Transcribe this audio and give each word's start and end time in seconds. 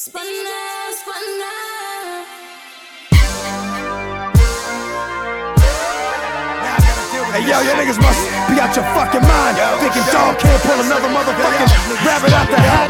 Hey 0.00 0.08
yo, 7.44 7.60
you 7.60 7.76
niggas 7.76 8.00
must 8.00 8.16
be 8.48 8.56
out 8.56 8.72
your 8.72 8.88
fucking 8.96 9.20
mind. 9.20 9.60
Thinking 9.76 10.08
dog 10.08 10.40
can't 10.40 10.56
pull 10.64 10.80
another 10.80 11.12
motherfucking 11.12 11.68
rabbit 12.00 12.32
out 12.32 12.48
the 12.48 12.56
hat. 12.56 12.88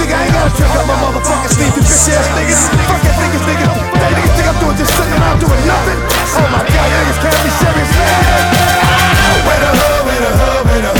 Think 0.00 0.08
I 0.08 0.24
ain't 0.24 0.32
gonna 0.32 0.48
trip 0.56 0.72
up 0.72 0.88
my 0.88 0.96
motherfucking 0.96 1.52
sleeve, 1.52 1.76
you 1.76 1.84
bitch 1.84 2.16
ass 2.16 2.24
niggas. 2.32 2.72
Fuck 2.88 3.04
that 3.04 3.20
niggas, 3.20 3.44
niggas. 3.44 3.68
That 3.92 4.08
niggas 4.16 4.32
think 4.32 4.48
I'm 4.48 4.56
doing 4.56 4.80
just 4.80 4.96
sitting 4.96 5.20
around 5.20 5.44
doing 5.44 5.60
nothing. 5.68 6.00
Oh 6.00 6.48
my 6.48 6.64
god, 6.64 6.88
you 6.88 6.96
niggas 6.96 7.20
can't 7.28 7.44
be 7.44 7.52
serious. 7.60 7.92
Where 9.44 9.60
the 9.60 9.68
hood, 9.68 10.00
where 10.00 10.16
the 10.16 10.32
hood, 10.32 10.64
where 10.64 10.80
the 10.80 10.88
hood 10.96 10.97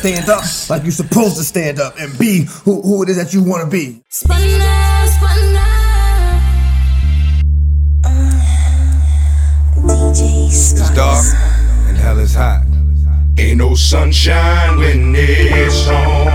stand 0.00 0.30
up 0.30 0.44
like 0.70 0.82
you're 0.82 0.92
supposed 0.92 1.36
to 1.36 1.44
stand 1.44 1.78
up 1.78 1.94
and 1.98 2.18
be 2.18 2.46
who, 2.64 2.80
who 2.80 3.02
it 3.02 3.10
is 3.10 3.16
that 3.16 3.34
you 3.34 3.42
want 3.42 3.62
to 3.62 3.70
be. 3.70 4.02
Spawner, 4.10 5.06
spawner. 5.14 5.60
Uh, 8.04 8.30
DJ 9.76 10.46
It's 10.46 10.90
dark 10.94 11.24
and 11.88 11.96
hell 11.98 12.18
is 12.18 12.34
hot. 12.34 12.64
Ain't 13.38 13.58
no 13.58 13.74
sunshine 13.74 14.78
when 14.78 15.14
it's 15.14 15.86
on. 15.88 16.28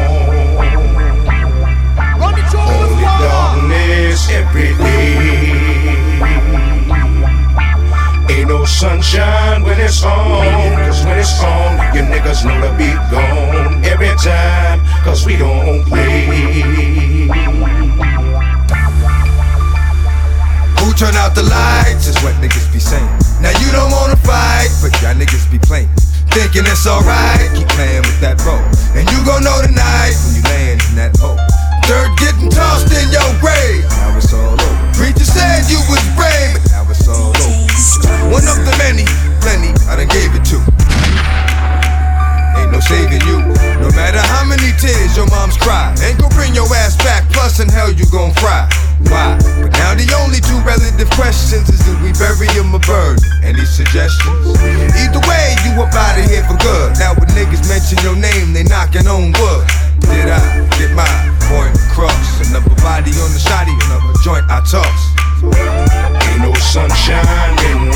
Only 2.58 3.02
darkness 3.02 4.30
every 4.32 4.76
day. 4.78 5.35
Sunshine 8.66 9.62
when 9.64 9.80
it's 9.80 10.04
on. 10.04 10.42
Cause 10.86 11.06
when 11.06 11.20
it's 11.20 11.42
on, 11.44 11.96
you 11.96 12.02
niggas 12.02 12.44
know 12.46 12.60
to 12.66 12.74
be 12.76 12.90
gone. 13.14 13.84
Every 13.86 14.10
time, 14.18 14.82
cause 15.04 15.26
we 15.26 15.38
don't 15.38 15.86
play. 15.86 16.26
Who 20.82 20.94
turn 20.98 21.16
out 21.16 21.36
the 21.36 21.44
lights 21.44 22.08
is 22.08 22.18
what 22.24 22.34
niggas 22.42 22.72
be 22.74 22.80
saying. 22.80 23.06
Now 23.40 23.54
you 23.62 23.72
don't 23.72 23.92
wanna 23.92 24.18
fight, 24.18 24.74
but 24.82 24.92
y'all 25.02 25.14
niggas 25.14 25.50
be 25.52 25.60
playing. 25.60 25.90
Thinking 26.34 26.66
it's 26.66 26.88
alright, 26.88 27.48
keep 27.56 27.68
playing 27.70 28.02
with 28.02 28.20
that 28.20 28.42
role. 28.44 28.66
And 28.98 29.08
you 29.08 29.24
gon' 29.24 29.44
know 29.44 29.62
tonight 29.62 30.18
when 30.26 30.36
you 30.36 30.44
land 30.44 30.82
in 30.90 30.96
that 30.98 31.16
hole. 31.22 31.38
Dirt 31.88 32.12
getting 32.18 32.50
tossed 32.50 32.92
in 32.92 33.08
your 33.14 33.30
grave. 33.40 33.86
Now 34.02 34.18
it's 34.18 34.34
all 34.34 34.58
over. 34.58 34.94
Preacher 34.98 35.24
said 35.24 35.70
you 35.70 35.78
was 35.88 36.02
brave, 36.18 36.58
but 36.60 36.72
now 36.72 36.90
it's 36.90 37.08
all 37.08 37.30
over. 37.30 37.65
One 38.34 38.42
of 38.50 38.58
the 38.66 38.74
many, 38.82 39.06
plenty, 39.46 39.70
I 39.86 39.94
done 39.94 40.10
gave 40.10 40.34
it 40.34 40.42
to. 40.50 40.58
Ain't 42.58 42.74
no 42.74 42.82
saving 42.82 43.22
you. 43.30 43.46
No 43.78 43.94
matter 43.94 44.18
how 44.18 44.42
many 44.42 44.74
tears 44.82 45.14
your 45.14 45.30
mom's 45.30 45.54
cry. 45.54 45.94
Ain't 46.02 46.18
gon' 46.18 46.34
bring 46.34 46.58
your 46.58 46.66
ass 46.74 46.98
back, 46.98 47.30
plus 47.30 47.62
in 47.62 47.70
hell 47.70 47.94
you 47.94 48.10
gon' 48.10 48.34
fry. 48.42 48.66
Why? 49.06 49.38
But 49.62 49.70
now 49.78 49.94
the 49.94 50.10
only 50.18 50.42
two 50.42 50.58
relative 50.66 51.06
questions 51.14 51.70
is 51.70 51.78
do 51.86 51.94
we 52.02 52.10
bury 52.18 52.50
him 52.58 52.74
or 52.74 52.82
burn? 52.90 53.22
Any 53.46 53.62
suggestions? 53.70 54.58
Either 54.98 55.22
way, 55.30 55.54
you 55.62 55.78
up 55.78 55.94
out 55.94 56.18
of 56.18 56.26
here 56.26 56.42
for 56.50 56.58
good. 56.58 56.98
Now 56.98 57.14
when 57.14 57.30
niggas 57.38 57.70
mention 57.70 58.02
your 58.02 58.18
name, 58.18 58.58
they 58.58 58.66
knocking 58.66 59.06
on 59.06 59.30
wood. 59.38 59.66
Did 60.10 60.34
I 60.34 60.42
get 60.82 60.90
my 60.98 61.06
point 61.54 61.78
across? 61.86 62.50
Another 62.50 62.74
body 62.82 63.14
on 63.22 63.30
the 63.30 63.42
shotty, 63.46 63.78
another 63.86 64.18
joint 64.26 64.50
I 64.50 64.66
toss. 64.66 66.05
Ain't 66.36 66.44
no 66.44 66.54
sunshine 66.56 67.56
when 67.56 67.94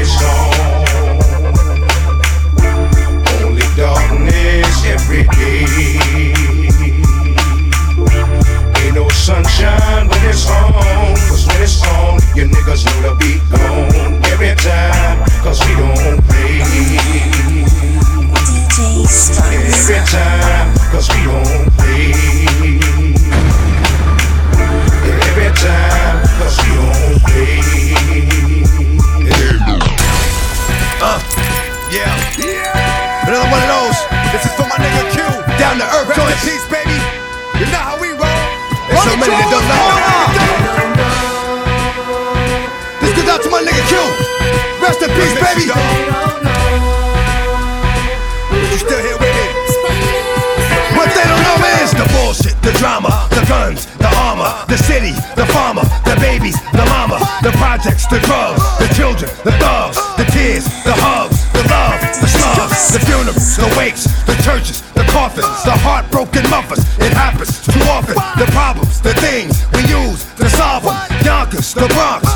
it's 0.00 0.16
on. 0.24 1.20
Only 3.44 3.66
darkness 3.76 4.84
every 4.86 5.24
day. 5.36 6.32
Ain't 8.80 8.94
no 8.94 9.06
sunshine 9.10 10.08
when 10.08 10.24
it's 10.24 10.48
on. 10.48 10.72
Cause 11.28 11.46
when 11.46 11.60
it's 11.60 11.86
on, 11.86 12.18
you 12.34 12.44
niggas 12.48 12.86
know 12.86 13.10
the 13.10 13.14
beat 13.20 13.42
gone. 13.50 14.24
Every 14.32 14.54
time, 14.54 15.28
cause 15.42 15.60
we 15.60 15.74
don't 15.76 16.24
play. 16.28 16.62
Every 19.68 20.00
time, 20.08 20.74
cause 20.90 21.10
we 21.10 21.24
don't 21.24 21.70
play. 21.76 21.91
The 58.12 58.20
drugs, 58.28 58.60
the 58.76 58.88
children, 58.92 59.30
the 59.42 59.52
thugs, 59.56 59.96
the 60.20 60.24
tears, 60.36 60.64
the 60.84 60.92
hugs, 61.00 61.48
the 61.56 61.64
love, 61.72 61.96
the 62.20 62.28
slugs, 62.28 62.92
the 62.92 63.00
funerals, 63.08 63.56
the 63.56 63.72
wakes, 63.80 64.04
the 64.28 64.36
churches, 64.44 64.84
the 64.92 65.04
coffins, 65.08 65.48
the 65.64 65.72
heartbroken 65.72 66.44
mothers. 66.50 66.84
It 67.00 67.12
happens 67.16 67.64
too 67.64 67.80
often. 67.88 68.16
The 68.36 68.44
problems, 68.52 69.00
the 69.00 69.14
things 69.16 69.64
we 69.72 69.88
use 69.88 70.28
to 70.36 70.44
solve 70.50 70.84
them. 70.84 70.96
Yonkers, 71.24 71.72
the 71.72 71.88
Bronx, 71.88 72.28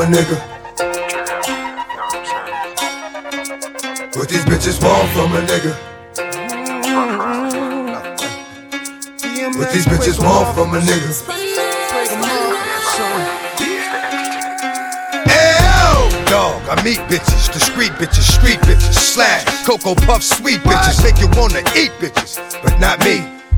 a 0.00 0.04
nigga. 0.06 0.36
What 4.16 4.28
these 4.28 4.44
bitches 4.44 4.82
want 4.82 5.08
from 5.12 5.32
a 5.34 5.40
nigga. 5.42 5.76
What 9.58 9.72
these 9.72 9.86
bitches 9.86 10.18
want 10.18 10.54
from 10.54 10.74
a 10.74 10.80
nigga. 10.80 11.10
Ew, 15.26 16.26
dog, 16.26 16.62
I 16.68 16.80
meet 16.82 17.00
bitches, 17.10 17.52
discreet 17.52 17.92
bitches, 17.92 18.38
street 18.38 18.60
bitches, 18.60 18.94
slash, 18.94 19.66
cocoa 19.66 19.94
puff, 19.94 20.22
sweet 20.22 20.60
bitches, 20.60 21.02
make 21.04 21.20
you 21.20 21.28
wanna 21.38 21.60
eat 21.76 21.92
bitches, 22.00 22.38
but 22.62 22.78
not 22.80 23.00
me. 23.04 23.29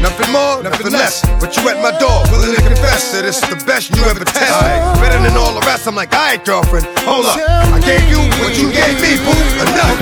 Nothing 0.00 0.32
more, 0.32 0.62
nothing 0.62 0.90
less. 0.92 1.22
But 1.40 1.56
you 1.56 1.68
at 1.68 1.82
my 1.82 1.92
door, 1.98 2.24
willing 2.32 2.56
to 2.56 2.62
confess 2.62 3.12
that 3.12 3.24
it's 3.24 3.40
the 3.40 3.56
best 3.66 3.90
you 3.94 4.02
ever 4.04 4.24
tested. 4.24 4.72
Better 5.00 5.20
than 5.22 5.36
all 5.36 5.52
the 5.52 5.60
rest. 5.66 5.86
I'm 5.86 5.94
like, 5.94 6.12
alright, 6.12 6.44
girlfriend, 6.44 6.86
hold 7.04 7.26
up. 7.26 7.36
I 7.36 7.80
gave 7.80 8.08
you 8.08 8.18
what 8.40 8.56
you 8.56 8.72
gave 8.72 8.96
me, 9.00 9.20
boo. 9.20 9.36
Enough. 9.60 10.00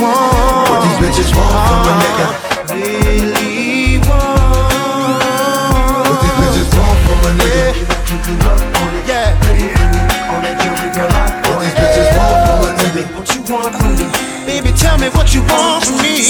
What 0.00 0.80
these 0.80 0.96
bitches 1.04 1.30
want 1.36 1.52
from 1.52 1.84
a 1.84 1.94
nigga. 2.00 2.26
What 6.08 6.18
these 6.24 6.36
bitches 6.40 6.68
want 6.72 6.98
from 7.04 7.20
a 7.20 7.32
nigga. 7.36 8.69
Me 15.00 15.08
what 15.16 15.32
you 15.34 15.40
want 15.48 15.84
from 15.84 15.96
me. 16.04 16.20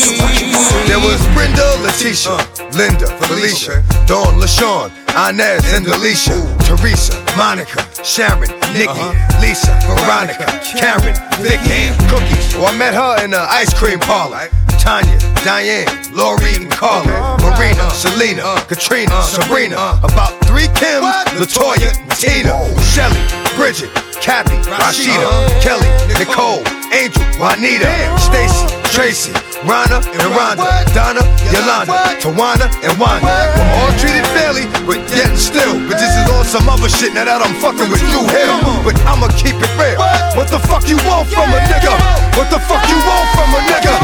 There 0.87 1.03
was 1.03 1.19
Brenda, 1.35 1.67
Letitia, 1.83 2.39
uh, 2.39 2.71
Linda, 2.79 3.11
Felicia, 3.19 3.83
Dawn, 4.07 4.39
LaShawn, 4.39 4.95
Inez, 5.11 5.67
and 5.75 5.87
Alicia, 5.87 6.39
Teresa, 6.63 7.19
Monica, 7.37 7.83
Sharon, 8.05 8.47
uh-huh. 8.47 8.73
Nikki, 8.73 9.07
Lisa, 9.43 9.75
Veronica, 9.91 10.47
Karen, 10.79 11.19
Vicky, 11.43 11.91
Cookies. 12.07 12.55
Oh, 12.55 12.71
I 12.71 12.77
met 12.79 12.95
her 12.95 13.25
in 13.25 13.31
the 13.33 13.41
ice 13.41 13.75
cream 13.75 13.99
parlor. 13.99 14.49
Tanya, 14.79 15.19
Diane, 15.45 15.91
Lori, 16.15 16.55
and 16.55 16.71
Carla, 16.71 17.37
Marina, 17.43 17.91
Selena, 17.91 18.43
uh, 18.45 18.65
Katrina, 18.65 19.13
uh, 19.13 19.23
Sabrina. 19.23 19.99
About 20.03 20.33
three 20.47 20.69
Kims, 20.79 21.11
Latoya, 21.37 21.91
Tina, 22.17 22.55
Shelly, 22.95 23.21
Bridget, 23.57 23.91
Kathy, 24.23 24.57
Rashida, 24.71 25.61
Kelly, 25.61 25.91
Nicole, 26.19 26.63
Angel, 26.91 27.23
Juanita, 27.39 27.87
Stacy, 28.19 28.67
Tracy, 28.91 29.31
Rana, 29.63 30.03
and 30.03 30.27
Rhonda, 30.35 30.67
Donna, 30.91 31.23
Yolanda, 31.55 31.95
Tawana, 32.19 32.67
and 32.83 32.99
Wanda. 32.99 33.31
We're 33.55 33.71
all 33.79 33.93
treated 33.95 34.27
fairly, 34.35 34.67
but 34.83 34.99
yet 35.15 35.31
still, 35.39 35.79
but 35.87 36.03
this 36.03 36.11
is 36.11 36.27
all 36.35 36.43
some 36.43 36.69
other 36.69 36.89
shit 36.89 37.15
now 37.15 37.25
that 37.31 37.47
I'm 37.47 37.55
fucking 37.63 37.87
with 37.95 38.03
you 38.03 38.27
here. 38.35 38.51
But 38.83 38.99
I'ma 39.07 39.31
keep 39.39 39.55
it 39.55 39.73
real. 39.79 40.03
What 40.35 40.51
the 40.51 40.59
fuck 40.59 40.89
you 40.91 40.99
want 41.07 41.31
from 41.31 41.47
a 41.55 41.61
nigga? 41.71 41.95
What 42.35 42.51
the 42.51 42.59
fuck 42.59 42.83
you 42.91 42.99
want 43.07 43.27
from 43.39 43.55
a 43.55 43.61
nigga? 43.71 43.95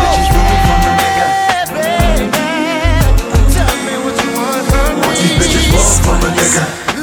What 5.03 5.17
these 5.19 5.35
bitches 5.35 5.67
want 5.75 6.06
from 6.06 6.23
a 6.23 6.31
nigga? 6.39 6.95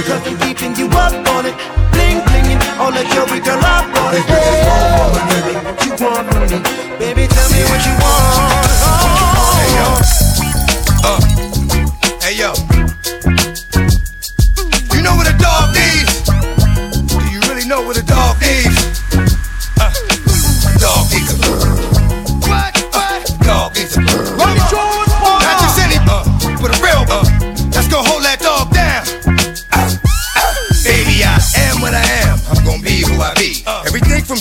A 0.00 0.18
nigga? 0.18 0.40
Keeping 0.46 0.76
you 0.76 0.86
up 0.98 1.12
on 1.34 1.46
it, 1.46 1.54
bling 1.92 2.20
blinging 2.26 2.60
on 2.80 2.94
the 2.94 3.04
jewelry, 3.12 3.40
girl, 3.40 3.60
I 3.60 3.84
want 3.94 4.16
it. 4.16 4.24
What 5.64 5.84
you 5.84 5.92
want 6.04 6.32
from 6.32 6.42
me, 6.48 6.98
baby? 6.98 7.26
Tell 7.26 7.50
me 7.50 7.62
what 7.64 7.84
you 7.86 7.92
want. 8.02 8.69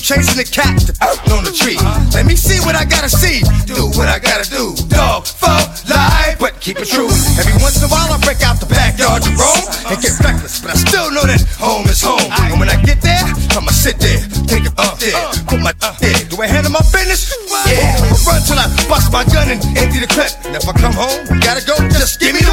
Chasing 0.10 0.42
the 0.42 0.50
cat 0.50 0.74
to 0.90 0.94
on 1.38 1.46
the 1.46 1.54
tree. 1.54 1.78
Let 2.18 2.26
me 2.26 2.34
see 2.34 2.58
what 2.66 2.74
I 2.74 2.82
gotta 2.82 3.14
see. 3.14 3.46
Do 3.70 3.94
what 3.94 4.10
I 4.10 4.18
gotta 4.18 4.50
do. 4.50 4.74
Dog 4.90 5.30
for 5.30 5.54
life, 5.86 6.42
but 6.42 6.58
keep 6.58 6.82
it 6.82 6.90
true. 6.90 7.14
Every 7.38 7.54
once 7.62 7.78
in 7.78 7.86
a 7.86 7.92
while 7.94 8.10
I 8.10 8.18
break 8.26 8.42
out 8.42 8.58
the 8.58 8.66
backyard 8.66 9.22
to 9.22 9.30
roam 9.38 9.62
and 9.86 10.02
get 10.02 10.18
reckless, 10.18 10.66
but 10.66 10.74
I 10.74 10.78
still 10.82 11.14
know 11.14 11.30
that 11.30 11.46
home 11.62 11.86
is 11.86 12.02
home. 12.02 12.26
And 12.50 12.58
when 12.58 12.74
I 12.74 12.82
get 12.82 13.06
there, 13.06 13.22
I'ma 13.54 13.70
sit 13.70 14.02
there, 14.02 14.18
take 14.50 14.66
it 14.66 14.74
up 14.82 14.98
there, 14.98 15.14
put 15.46 15.62
my 15.62 15.78
up 15.86 16.02
there. 16.02 16.18
Do 16.26 16.42
I 16.42 16.50
handle 16.50 16.74
my 16.74 16.82
business? 16.90 17.30
Yeah. 17.70 18.02
I'ma 18.02 18.18
run 18.26 18.42
till 18.50 18.58
I 18.58 18.66
bust 18.90 19.14
my 19.14 19.22
gun 19.30 19.46
and 19.54 19.62
empty 19.78 20.02
the 20.02 20.10
clip. 20.10 20.34
And 20.42 20.58
if 20.58 20.66
I 20.66 20.74
come 20.74 20.98
home, 20.98 21.22
you 21.30 21.38
gotta 21.38 21.62
go, 21.62 21.78
just 21.94 22.18
give 22.18 22.34
me 22.34 22.42
the 22.42 22.49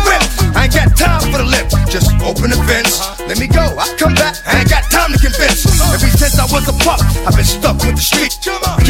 since 6.16 6.38
I 6.38 6.44
was 6.50 6.66
a 6.68 6.72
pup, 6.84 7.00
I've 7.26 7.36
been 7.36 7.44
stuck 7.44 7.76
with 7.84 7.96
the 7.96 8.00
street. 8.00 8.38
Keep 8.40 8.60
the 8.62 8.85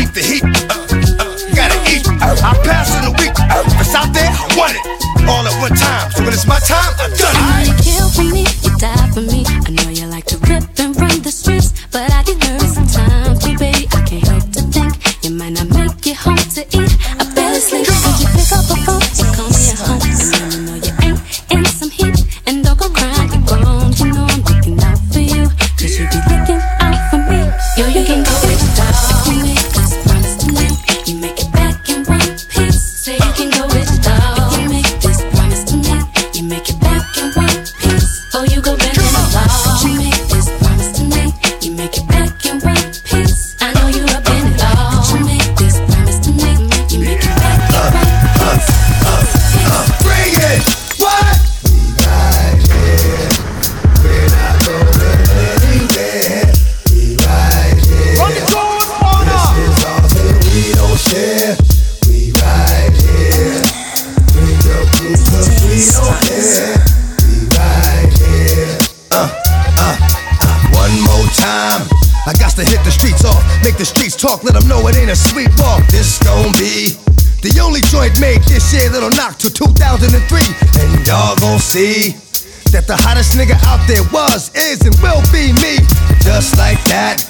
that 82.75 82.91
the 82.91 82.99
hottest 82.99 83.39
nigga 83.39 83.55
out 83.71 83.79
there 83.87 84.03
was, 84.11 84.51
is, 84.59 84.83
and 84.83 84.95
will 84.99 85.23
be 85.31 85.55
me. 85.63 85.79
Just 86.27 86.59
like 86.59 86.83
that. 86.91 87.23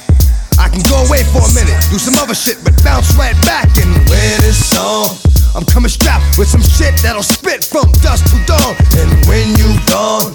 I 0.56 0.72
can 0.72 0.80
go 0.88 1.04
away 1.04 1.20
for 1.28 1.44
a 1.44 1.52
minute, 1.52 1.76
do 1.92 2.00
some 2.00 2.16
other 2.16 2.32
shit, 2.32 2.56
but 2.64 2.72
bounce 2.80 3.12
right 3.20 3.36
back 3.44 3.68
and 3.76 3.92
wear 4.08 4.32
this 4.40 4.56
song. 4.56 5.12
I'm 5.52 5.68
coming 5.68 5.92
strapped 5.92 6.40
with 6.40 6.48
some 6.48 6.64
shit 6.64 6.96
that'll 7.04 7.20
spit 7.20 7.68
from 7.68 7.84
dusk 8.00 8.32
to 8.32 8.38
dawn. 8.48 8.72
And 8.96 9.12
when 9.28 9.44
you 9.60 9.68
gone, 9.92 10.32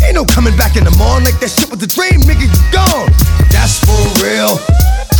ain't 0.00 0.16
no 0.16 0.24
coming 0.24 0.56
back 0.56 0.80
in 0.80 0.88
the 0.88 0.94
morning 0.96 1.28
like 1.28 1.36
that 1.44 1.52
shit 1.52 1.68
with 1.68 1.84
the 1.84 1.90
dream, 1.90 2.24
nigga, 2.24 2.48
you 2.48 2.62
gone. 2.72 3.12
That's 3.52 3.84
for 3.84 4.00
real. 4.24 4.56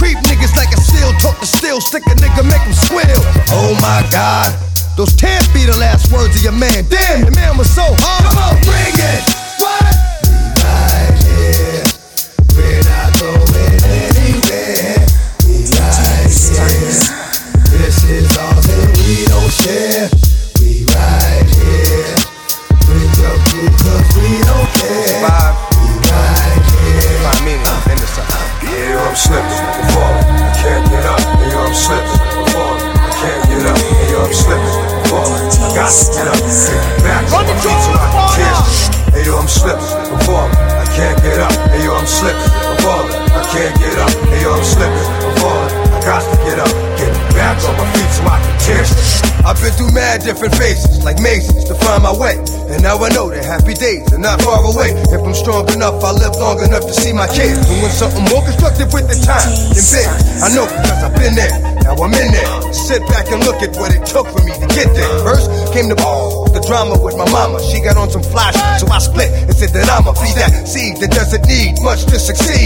Creep 0.01 0.17
niggas 0.25 0.57
like 0.57 0.73
a 0.73 0.81
seal, 0.81 1.13
talk 1.21 1.37
to 1.45 1.49
steel, 1.49 1.85
stick 1.85 2.09
a 2.09 2.17
nigga, 2.17 2.49
make 2.49 2.65
him 2.65 2.73
squeal. 2.73 3.21
Oh 3.53 3.77
my 3.85 4.01
god. 4.09 4.68
Those 4.99 5.15
can't 5.15 5.47
be 5.55 5.65
the 5.65 5.79
last 5.79 6.11
words 6.11 6.35
of 6.35 6.43
your 6.43 6.51
man. 6.51 6.85
Damn, 6.91 7.23
your 7.23 7.31
man 7.31 7.57
was 7.57 7.71
so 7.71 7.87
hard. 7.87 8.35
Come 8.35 8.39
on, 8.43 8.59
succeed. 72.29 72.58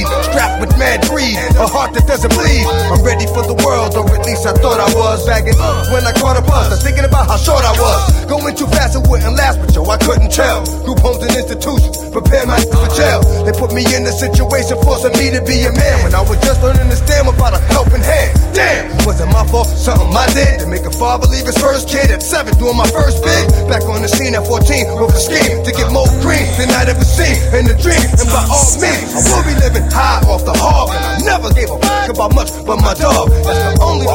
10 12.43 12.51
months 12.51 12.67
for 12.75 12.91
jail. 12.99 13.23
They 13.47 13.55
put 13.55 13.71
me 13.71 13.87
in 13.95 14.03
a 14.03 14.11
situation 14.11 14.75
forcing 14.83 15.15
me 15.15 15.31
to 15.31 15.39
be 15.47 15.63
a 15.63 15.73
man 15.73 16.03
when 16.03 16.15
I 16.15 16.23
was 16.27 16.39
just 16.43 16.59
learning 16.63 16.91
to 16.91 16.99
stand 16.99 17.27
without 17.31 17.55
a 17.55 17.61
helping 17.71 18.03
hand. 18.03 18.35
Damn, 18.51 18.91
wasn't 19.07 19.31
my 19.31 19.47
fault, 19.47 19.71
something 19.71 20.11
I 20.11 20.27
did 20.35 20.59
to 20.61 20.67
make 20.67 20.83
a 20.83 20.91
father 20.91 21.31
leave 21.31 21.47
his 21.47 21.59
first 21.59 21.87
kid 21.87 22.11
at 22.11 22.23
7 22.23 22.51
doing 22.59 22.75
my 22.77 22.89
first 22.91 23.23
big. 23.23 23.47
Back 23.71 23.87
on 23.87 24.03
the 24.03 24.11
scene 24.11 24.35
at 24.35 24.43
14 24.43 24.59
with 24.99 25.15
a 25.15 25.23
scheme 25.23 25.63
to 25.63 25.71
get 25.71 25.87
more 25.95 26.11
cream 26.19 26.43
than 26.59 26.75
I'd 26.75 26.91
ever 26.91 27.07
seen 27.07 27.39
in 27.55 27.71
a 27.71 27.77
dream. 27.79 28.03
And 28.19 28.29
by 28.35 28.43
all 28.51 28.75
means, 28.83 29.15
I 29.15 29.23
will 29.23 29.47
be 29.47 29.55
living 29.63 29.87
high 29.95 30.27
off 30.27 30.43
the 30.43 30.55
hog. 30.59 30.91
And 30.91 30.99
I 30.99 31.15
never 31.23 31.47
gave 31.55 31.71
a 31.71 31.79
fuck 31.79 32.11
about 32.11 32.35
much 32.35 32.51
but 32.67 32.83
my 32.83 32.95
dog. 32.99 33.31
That's 33.47 33.63
the 33.71 33.73
only 33.79 34.07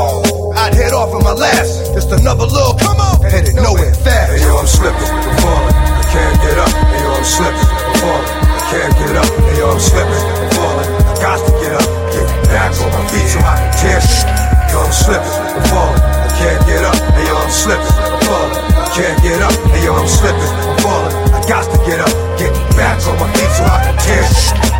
I'd 0.60 0.75
head 0.75 0.91
off 0.91 1.15
in 1.15 1.24
my 1.24 1.31
last. 1.31 1.96
Just 1.96 2.12
another 2.12 2.43
little 2.43 2.75
come 2.75 3.00
on, 3.00 3.24
headed 3.24 3.55
nowhere 3.55 3.96
fast. 3.96 4.36
Hey, 4.36 4.43
yo, 4.43 4.60
I'm 4.60 4.67
slipping, 4.67 5.12
I'm 5.15 5.36
falling, 5.39 5.75
I 5.79 6.03
can't 6.12 6.36
get 6.43 6.57
up. 6.60 6.72
Hey, 6.75 7.00
yo, 7.00 7.10
I'm 7.15 7.24
slipping 7.24 7.76
falling. 7.99 8.29
I 8.29 8.59
can't 8.69 8.93
get 8.97 9.13
up. 9.17 9.27
Hey 9.27 9.57
yo, 9.57 9.65
I'm 9.73 9.81
slipping, 9.81 10.23
I'm 10.37 10.49
falling. 10.57 10.89
I 11.07 11.13
got 11.21 11.37
to 11.41 11.51
get 11.61 11.73
up, 11.73 11.87
get 12.13 12.27
back 12.49 12.71
on 12.77 12.89
my 12.93 13.03
feet 13.09 13.27
so 13.27 13.39
I 13.41 13.55
can 13.57 13.71
tear 13.81 13.99
shit. 14.01 14.27
Yo, 14.71 14.77
I'm 14.83 14.93
slipping, 14.93 15.35
I'm 15.57 15.63
falling. 15.71 16.01
I 16.01 16.29
can't 16.37 16.61
get 16.67 16.81
up. 16.85 16.97
Hey 17.17 17.25
yo, 17.25 17.35
I'm 17.37 17.51
slipping, 17.51 17.93
I'm 17.97 18.21
falling. 18.27 18.53
I 18.77 18.87
can't 18.93 19.17
get 19.23 19.39
up. 19.41 19.55
Hey 19.73 19.81
yo, 19.83 19.91
I'm 19.95 20.09
slipping, 20.09 20.51
I'm 20.51 20.77
falling. 20.83 21.13
I 21.33 21.39
got 21.49 21.65
to 21.65 21.77
get 21.85 21.99
up, 21.99 22.13
get 22.37 22.51
back 22.77 23.01
on 23.07 23.15
my 23.17 23.27
feet 23.33 23.51
so 23.57 23.63
I 23.65 23.77
can 23.85 23.95
tear. 24.05 24.23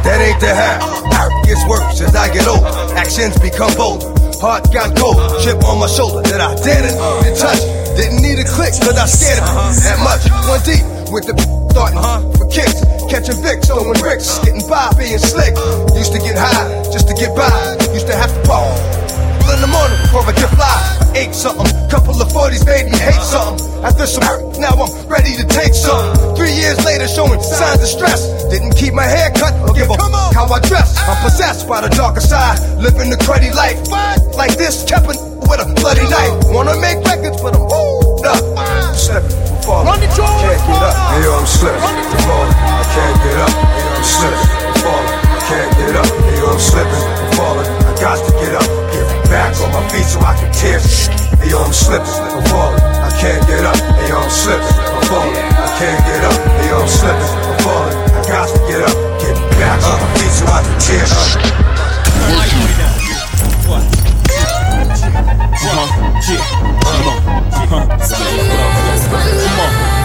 That 0.05 0.21
ain't 0.21 0.39
the 0.39 0.53
half. 0.53 0.79
It 1.17 1.47
gets 1.47 1.65
worse 1.67 2.00
as 2.01 2.15
I 2.15 2.31
get 2.31 2.47
older. 2.47 2.69
Actions 2.95 3.38
become 3.39 3.74
bolder. 3.75 4.13
Heart 4.39 4.71
got 4.71 4.95
cold. 4.95 5.17
Chip 5.41 5.63
on 5.65 5.79
my 5.79 5.88
shoulder 5.88 6.21
that 6.29 6.39
I 6.39 6.55
didn't 6.55 6.95
touch. 7.36 7.59
Didn't 7.97 8.21
need 8.21 8.39
a 8.39 8.45
click, 8.45 8.71
cause 8.77 8.95
I 8.95 9.05
scared 9.07 9.39
of 9.39 9.50
it 9.50 9.81
that 9.83 9.97
much. 10.05 10.29
One 10.47 10.62
deep 10.62 10.86
with 11.12 11.25
the 11.25 11.57
starting 11.77 12.01
for 12.34 12.50
kicks. 12.50 12.81
Catching 13.05 13.38
Vicks, 13.46 13.69
throwing 13.69 13.93
bricks, 14.01 14.41
getting 14.41 14.65
by, 14.65 14.89
being 14.98 15.22
slick. 15.22 15.53
Used 15.93 16.12
to 16.13 16.19
get 16.19 16.34
high 16.34 16.65
just 16.89 17.07
to 17.07 17.13
get 17.13 17.38
by. 17.38 17.53
Used 17.93 18.10
to 18.10 18.15
have 18.17 18.34
to 18.34 18.41
pop 18.50 18.65
in 19.53 19.62
the 19.62 19.69
morning 19.69 19.98
before 20.01 20.25
I 20.25 20.34
get 20.34 20.50
fly. 20.57 20.77
I 21.13 21.29
ate 21.29 21.36
something, 21.38 21.69
couple 21.88 22.17
of 22.17 22.27
40s 22.34 22.65
made 22.65 22.89
me 22.91 22.98
hate 22.98 23.22
something. 23.22 23.62
After 23.86 24.05
some 24.05 24.25
hurt, 24.25 24.57
now 24.57 24.74
I'm 24.74 24.91
ready 25.07 25.38
to 25.38 25.46
take 25.46 25.74
something. 25.74 26.36
Three 26.36 26.51
years 26.51 26.84
later, 26.84 27.07
showing 27.07 27.39
signs 27.39 27.79
of 27.79 27.88
stress. 27.88 28.25
Didn't 28.50 28.75
keep 28.75 28.93
my 28.93 29.05
hair 29.05 29.31
cut 29.38 29.53
or 29.62 29.74
give 29.74 29.89
a 29.89 29.96
how 30.34 30.50
I 30.50 30.60
dress. 30.65 30.98
I'm 31.07 31.22
possessed 31.24 31.69
by 31.69 31.81
the 31.81 31.89
darker 31.93 32.22
side, 32.22 32.57
living 32.81 33.10
the 33.10 33.17
cruddy 33.22 33.53
life. 33.53 33.79
Like 34.36 34.57
this, 34.57 34.84
kept 34.84 35.07
with 35.07 35.22
a 35.22 35.67
bloody 35.77 36.10
knife. 36.10 36.51
Wanna 36.51 36.75
make 36.81 37.05
records, 37.05 37.39
but 37.41 37.55
I'm 37.55 37.69
up. 37.69 38.76
Slipping, 38.98 39.30
I'm 39.30 39.62
falling. 39.62 39.88
Run 39.88 40.00
the 40.01 40.10
Can't 40.10 40.58
get 40.66 40.82
up. 40.82 40.98
Hey 41.13 41.22
yo, 41.22 41.38
I'm 41.38 41.46
slipping, 41.46 41.86
I'm 41.86 42.18
falling. 42.25 42.50
I 42.50 42.84
can't 42.98 43.18
get 43.22 43.38
up. 43.38 43.54
Hey 43.54 43.86
yo, 43.86 43.94
I'm 43.94 44.04
slipping, 44.04 44.50
I'm 44.58 44.77
falling. 44.82 45.13
I 45.22 45.39
can't 45.48 45.72
get 45.77 45.94
up. 46.01 46.10
Hey 46.18 46.38
yo, 46.42 46.46
I'm 46.50 46.58
slipping, 46.58 47.06
I'm 47.06 47.30
falling. 47.38 47.70
I 47.77 47.94
got 48.01 48.18
to 48.18 48.32
get 48.42 48.54
up, 48.58 48.68
get 48.89 49.06
back 49.30 49.54
on 49.62 49.70
my 49.70 49.86
feet 49.94 50.01
so 50.01 50.18
I 50.20 50.34
can 50.34 50.50
tear 50.50 50.82
shit. 50.82 51.13
Hey 51.38 51.54
yo, 51.54 51.62
I'm 51.62 51.72
slipping, 51.72 52.10
I'm 52.10 52.42
falling. 52.50 52.82
I 52.82 53.10
can't 53.22 53.46
get 53.46 53.63
up. 53.70 53.77
Hey 53.77 54.10
yo, 54.10 54.18
I'm 54.18 54.34
slipping, 54.34 54.66
I'm 54.66 55.04
falling. 55.06 55.46
I 55.46 55.70
can't 55.77 56.01
get 56.01 56.22
up. 56.25 56.38
Hey 56.58 56.68
yo, 56.68 56.82
I'm 56.82 56.89
slipping, 56.89 57.32
I'm 57.38 57.58
falling. 57.62 57.98
I 58.18 58.22
got 58.25 58.50
to 58.50 58.60
get 58.66 58.82
up, 58.82 58.98
get 59.22 59.36
back 59.62 59.77
on 59.86 59.98
my 60.01 60.10
feet 60.18 60.34
so 60.34 60.46
I 60.50 60.60
can 60.66 60.77
tear 60.82 61.06
shit. 61.06 61.58
Come 65.17 65.79
on, 65.79 65.89
yeah, 66.29 66.43
Come 66.83 67.07
on, 67.07 67.17
huh? 67.67 67.86
Come 68.07 68.38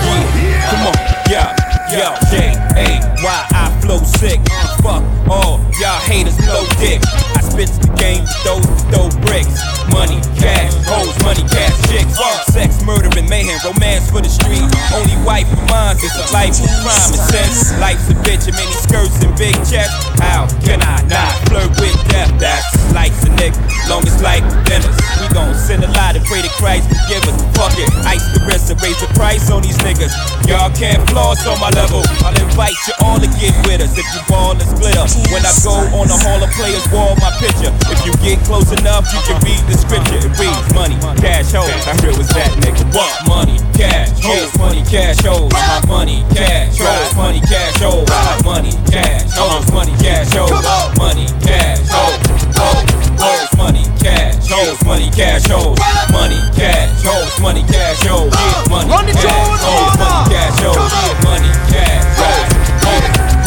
yeah, 0.09 0.71
Come 0.71 0.87
on, 0.87 0.95
yeah. 1.31 1.63
Yo, 1.93 2.09
J 2.31 2.57
A 2.77 2.87
Y 3.23 3.47
I 3.53 3.81
flow 3.83 3.99
sick. 3.99 4.41
Fuck 4.83 5.03
all 5.29 5.61
y'all 5.79 6.01
haters, 6.01 6.37
blow 6.39 6.65
dick. 6.79 7.32
I 7.53 7.69
spit 7.69 7.69
the 7.85 7.93
game, 8.01 8.25
those 8.49 8.65
throw 8.89 9.13
bricks. 9.29 9.61
Money, 9.93 10.17
cash, 10.41 10.73
hoes, 10.89 11.13
money, 11.21 11.45
cash, 11.53 11.77
chicks. 11.85 12.17
Sex, 12.49 12.81
murder, 12.81 13.13
and 13.13 13.29
mayhem, 13.29 13.61
romance 13.61 14.09
for 14.09 14.25
the 14.25 14.33
street. 14.33 14.65
Only 14.89 15.13
wife 15.21 15.45
of 15.53 15.61
mine 15.69 16.01
is 16.01 16.17
a 16.17 16.25
life 16.33 16.57
of 16.57 16.73
crime 16.81 17.13
and 17.13 17.25
sense. 17.29 17.77
Life's 17.77 18.09
a 18.09 18.17
bitch, 18.25 18.49
and 18.49 18.57
many 18.57 18.73
skirts 18.73 19.21
and 19.21 19.37
big 19.37 19.53
chests. 19.69 19.93
How 20.17 20.49
can 20.65 20.81
I 20.81 21.05
not 21.13 21.29
flirt 21.45 21.69
with 21.77 21.93
death? 22.09 22.33
That's 22.41 22.65
life's 22.97 23.21
a 23.29 23.31
nigga, 23.37 23.61
longest 23.85 24.23
life 24.25 24.45
dinners. 24.65 24.97
We 25.21 25.29
gon' 25.37 25.53
send 25.53 25.85
a 25.85 25.93
lot 25.93 26.17
and 26.17 26.25
pray 26.25 26.41
to 26.41 26.53
Christ 26.57 26.89
forgive 26.89 27.25
us. 27.29 27.37
Fuck 27.57 27.77
it, 27.77 27.89
ice 28.07 28.25
the 28.33 28.41
wrist 28.47 28.71
and 28.71 28.81
raise 28.83 28.99
the 29.01 29.09
price 29.15 29.51
on 29.51 29.63
these 29.63 29.79
niggas. 29.85 30.13
Y'all 30.49 30.73
can't 30.73 31.03
floss 31.11 31.45
on 31.47 31.59
my 31.61 31.71
level. 31.77 32.03
I'll 32.25 32.37
invite 32.37 32.77
you 32.89 32.95
all 33.05 33.19
to 33.21 33.29
get 33.37 33.55
with 33.67 33.81
us 33.83 33.97
if 33.99 34.07
you 34.15 34.21
ball 34.29 34.53
and 34.53 34.63
split 34.63 34.97
up. 34.97 35.09
When 35.33 35.45
I 35.45 35.53
go 35.65 35.75
on 35.97 36.09
the 36.09 36.19
Hall 36.25 36.41
of 36.43 36.51
Players 36.57 36.87
wall, 36.93 37.17
my 37.21 37.33
picture. 37.43 37.75
If 37.91 38.07
you 38.07 38.15
get 38.23 38.39
close 38.47 38.71
enough, 38.71 39.11
you 39.11 39.19
can 39.27 39.43
read 39.43 39.59
the 39.67 39.75
scripture. 39.75 40.23
It 40.23 40.31
reads 40.39 40.69
money, 40.79 40.95
cash, 41.19 41.51
hoes. 41.51 41.67
How 41.83 41.99
real 41.99 42.15
was 42.15 42.31
that, 42.39 42.55
nigga? 42.63 42.87
What? 42.95 43.11
Money, 43.27 43.59
cash, 43.75 44.15
hoes, 44.23 44.55
money, 44.55 44.87
cash, 44.87 45.19
hoes. 45.27 45.51
My 45.51 45.83
money, 45.91 46.23
cash, 46.31 46.79
hoes, 46.79 47.11
money, 47.19 47.43
cash, 47.43 47.83
hoes. 47.83 48.07
My 48.07 48.39
money, 48.47 48.71
cash, 48.87 49.35
hoes, 49.35 49.67
money, 49.75 49.91
cash, 49.99 50.31
hoes. 50.31 50.55
Money, 50.95 51.27
cash, 51.43 51.83
hoes, 51.91 52.23
hoes, 52.55 52.87
hoes, 53.19 53.51
money, 53.59 53.85
cash, 53.99 54.39
hoes, 54.47 54.79
money, 54.87 55.11
cash, 55.11 55.51
hoes. 55.51 55.75
Money, 56.15 56.39
cash, 56.55 57.03
hoes, 57.03 57.35
money, 57.43 57.67
cash, 57.67 58.07
hoes. 58.07 58.31
Money, 58.71 59.03
cash, 59.11 59.51
hoes, 59.51 59.91
money, 59.91 60.15
cash, 60.31 60.63
hoes. 60.63 60.79
Money, 61.27 61.51
cash, 61.59 62.07
hoes, 62.23 62.39
hoes, 62.39 62.53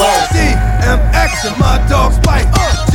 hoes. 0.03 0.35
DMX 0.85 1.45
and 1.49 1.57
my 1.59 1.77
dogs 1.89 2.19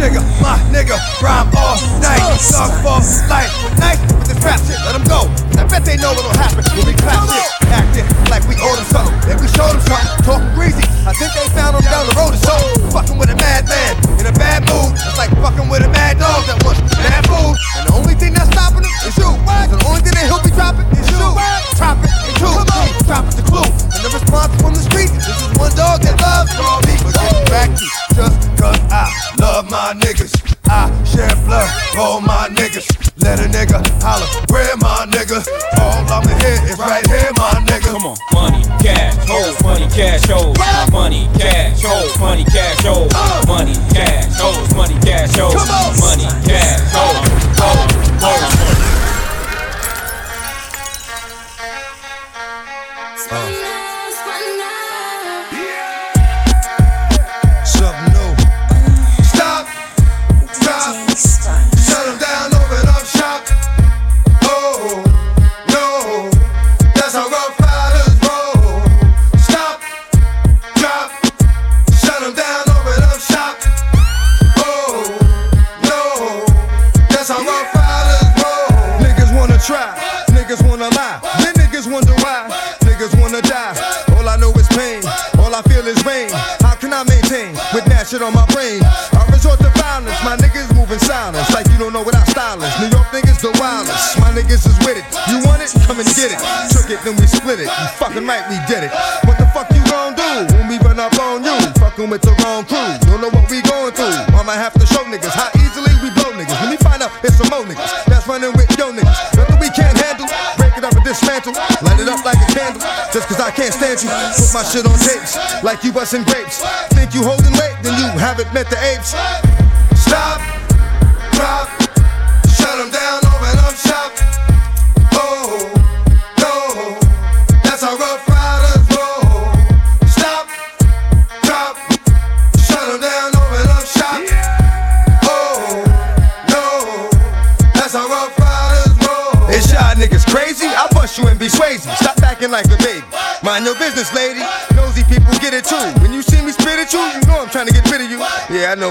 Jigga, 0.01 0.25
my 0.41 0.57
nigga, 0.73 0.97
rhyme 1.21 1.53
all 1.61 1.77
night. 2.01 2.25
Dog 2.49 2.73
fall 2.81 3.05
light. 3.29 3.53
Night 3.77 4.01
with 4.17 4.33
this 4.33 4.41
rap 4.41 4.57
shit, 4.65 4.81
let 4.89 4.97
them 4.97 5.05
go. 5.05 5.29
I 5.61 5.69
bet 5.69 5.85
they 5.85 6.01
know 6.01 6.17
what'll 6.17 6.33
happen 6.41 6.65
when 6.73 6.89
we 6.89 6.97
clap 6.97 7.29
shit. 7.29 7.45
Acting 7.69 8.09
like 8.33 8.41
we 8.49 8.57
owe 8.65 8.73
them 8.81 8.89
something. 8.89 9.13
Then 9.29 9.37
we 9.37 9.47
show 9.53 9.69
them 9.69 9.77
something. 9.85 10.09
Talking 10.25 10.49
greasy. 10.57 10.89
I 11.05 11.13
think 11.13 11.37
they 11.37 11.45
found 11.53 11.77
him 11.77 11.85
down 11.85 12.09
the 12.09 12.17
road 12.17 12.33
or 12.33 12.41
so. 12.41 12.57
Fucking 12.97 13.21
with 13.21 13.29
a 13.29 13.37
madman 13.37 13.93
in 14.17 14.25
a 14.25 14.33
bad 14.41 14.65
mood. 14.73 14.97
It's 14.97 15.21
like 15.21 15.37
fucking 15.37 15.69
with 15.69 15.85
a 15.85 15.91
mad 15.93 16.17
dog 16.17 16.49
that 16.49 16.65
wants 16.65 16.81
bad 16.97 17.21
food. 17.29 17.61
And 17.77 17.85
the 17.85 17.93
only 17.93 18.17
thing 18.17 18.33
that's 18.33 18.49
stopping 18.57 18.89
him 18.89 18.95
is 19.05 19.13
you. 19.21 19.29
And 19.29 19.69
the 19.69 19.85
only 19.85 20.01
thing 20.01 20.17
that 20.17 20.25
he'll 20.33 20.41
be 20.41 20.49
dropping 20.57 20.89
is 20.97 21.05
you. 21.13 21.29
Drop 21.77 22.01
it 22.01 22.09
and 22.09 22.35
two. 22.41 22.57
Drop 23.05 23.29
it 23.29 23.37
the 23.37 23.45
clue. 23.45 23.69
And 23.69 24.01
the 24.01 24.09
response 24.17 24.57
from 24.65 24.73
the 24.73 24.81
street. 24.81 25.13
This 25.13 25.37
is 25.45 25.53
one 25.61 25.77
dog 25.77 26.01
that 26.09 26.17
loves 26.25 26.57
all 26.57 26.81
people. 26.89 27.13
Getting 27.13 27.45
back 27.53 27.69
to 27.77 27.85
just 28.17 28.41
cause 28.57 28.81
I 28.89 29.13
love 29.41 29.71
my 29.71 29.90
niggas. 29.95 30.33
I 30.69 30.87
share 31.05 31.35
blood, 31.47 31.69
all 31.99 32.21
my 32.21 32.49
niggas. 32.49 32.87
Let 33.23 33.41
a 33.41 33.49
nigga 33.49 33.85
Holla, 34.03 34.27
where 34.49 34.77
my 34.79 35.07
nigga? 35.11 35.45
All 35.79 36.05
I'ma 36.09 36.33
hear 36.41 36.57
is 36.71 36.79
right 36.79 37.07
here, 37.07 37.31
my 37.37 37.51
nigga. 37.67 37.93
Come 37.93 38.07
on, 38.07 38.17
money, 38.33 38.65
cash, 38.81 39.17
hoes, 39.29 39.61
money, 39.63 39.87
cash, 39.89 40.25
hoes. 40.29 40.57
Money, 40.91 41.29
cash, 41.39 41.83
hoes, 41.83 42.19
money, 42.19 42.45
cash, 42.45 42.81
hoes. 42.85 43.11
Uh. 43.15 43.45
Money, 43.47 43.75
cash, 43.93 44.33
hoes, 44.37 44.75
money, 44.75 44.95
cash, 45.05 45.37
hoes. 45.37 46.01
Money, 46.01 46.25
cash, 46.47 46.60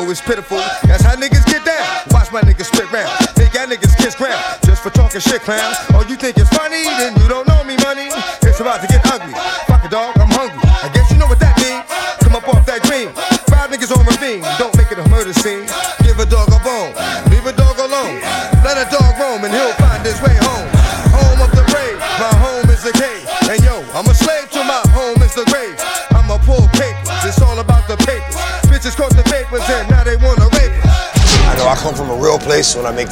it's 0.10 0.22
pitiful. 0.22 0.58
That's 0.84 1.04
how 1.04 1.16
niggas 1.16 1.46
get 1.46 1.64
down. 1.66 1.86
Watch 2.12 2.32
my 2.32 2.42
niggas 2.42 2.66
spit 2.66 2.92
round. 2.92 3.10
Think 3.38 3.54
y'all 3.54 3.68
niggas 3.68 3.96
kiss 3.98 4.16
ground. 4.16 4.42
Just 4.64 4.82
for 4.82 4.90
talking 4.90 5.22
shit, 5.22 5.42
clown. 5.42 5.74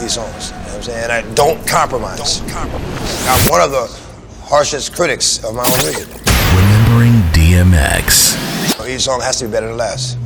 These 0.07 0.15
songs. 0.15 0.51
You 0.51 0.55
know 0.55 0.63
what 0.63 0.75
I'm 0.75 0.83
saying? 0.83 1.11
I 1.11 1.21
don't 1.35 1.59
compromise. 1.67 2.39
I'm 3.27 3.43
one 3.51 3.59
of 3.59 3.71
the 3.71 3.91
harshest 4.47 4.95
critics 4.95 5.43
of 5.43 5.53
my 5.53 5.67
own 5.67 5.79
music. 5.83 6.07
Remembering 6.55 7.19
DMX. 7.35 8.39
Each 8.87 9.01
song 9.01 9.19
has 9.19 9.39
to 9.39 9.45
be 9.45 9.51
better 9.51 9.67
than 9.67 9.75
last. 9.75 10.17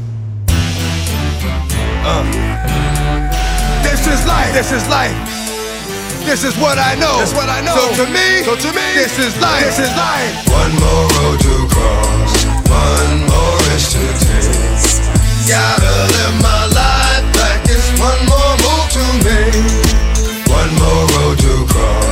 Uh. 2.06 2.22
This 3.82 4.06
is 4.06 4.22
life. 4.28 4.54
This 4.54 4.72
is 4.72 4.86
life. 4.88 5.18
This 6.30 6.44
is 6.44 6.54
what 6.62 6.78
I 6.78 6.94
know. 7.02 7.18
This 7.18 7.34
what 7.34 7.50
I 7.50 7.62
know. 7.66 7.74
So 7.74 8.06
to 8.06 8.12
me, 8.14 8.46
so 8.46 8.54
to 8.54 8.70
me, 8.78 8.86
this 8.94 9.18
is 9.18 9.34
life. 9.42 9.66
This 9.66 9.80
is 9.82 9.92
life. 9.98 10.46
One 10.46 10.74
more 10.78 11.10
road 11.18 11.40
to 11.42 11.56
cross. 11.74 12.46
One 12.70 13.26
more 13.26 13.58
risk 13.74 13.98
to 13.98 14.06
take. 14.30 14.62
Gotta 15.50 15.94
live 16.14 16.36
my 16.38 16.70
life 16.70 17.26
like 17.42 17.66
it's 17.66 17.90
one 18.00 18.22
more 18.30 18.41
One 19.24 20.76
more 20.80 21.06
road 21.14 21.38
to 21.38 21.66
cross. 21.68 22.11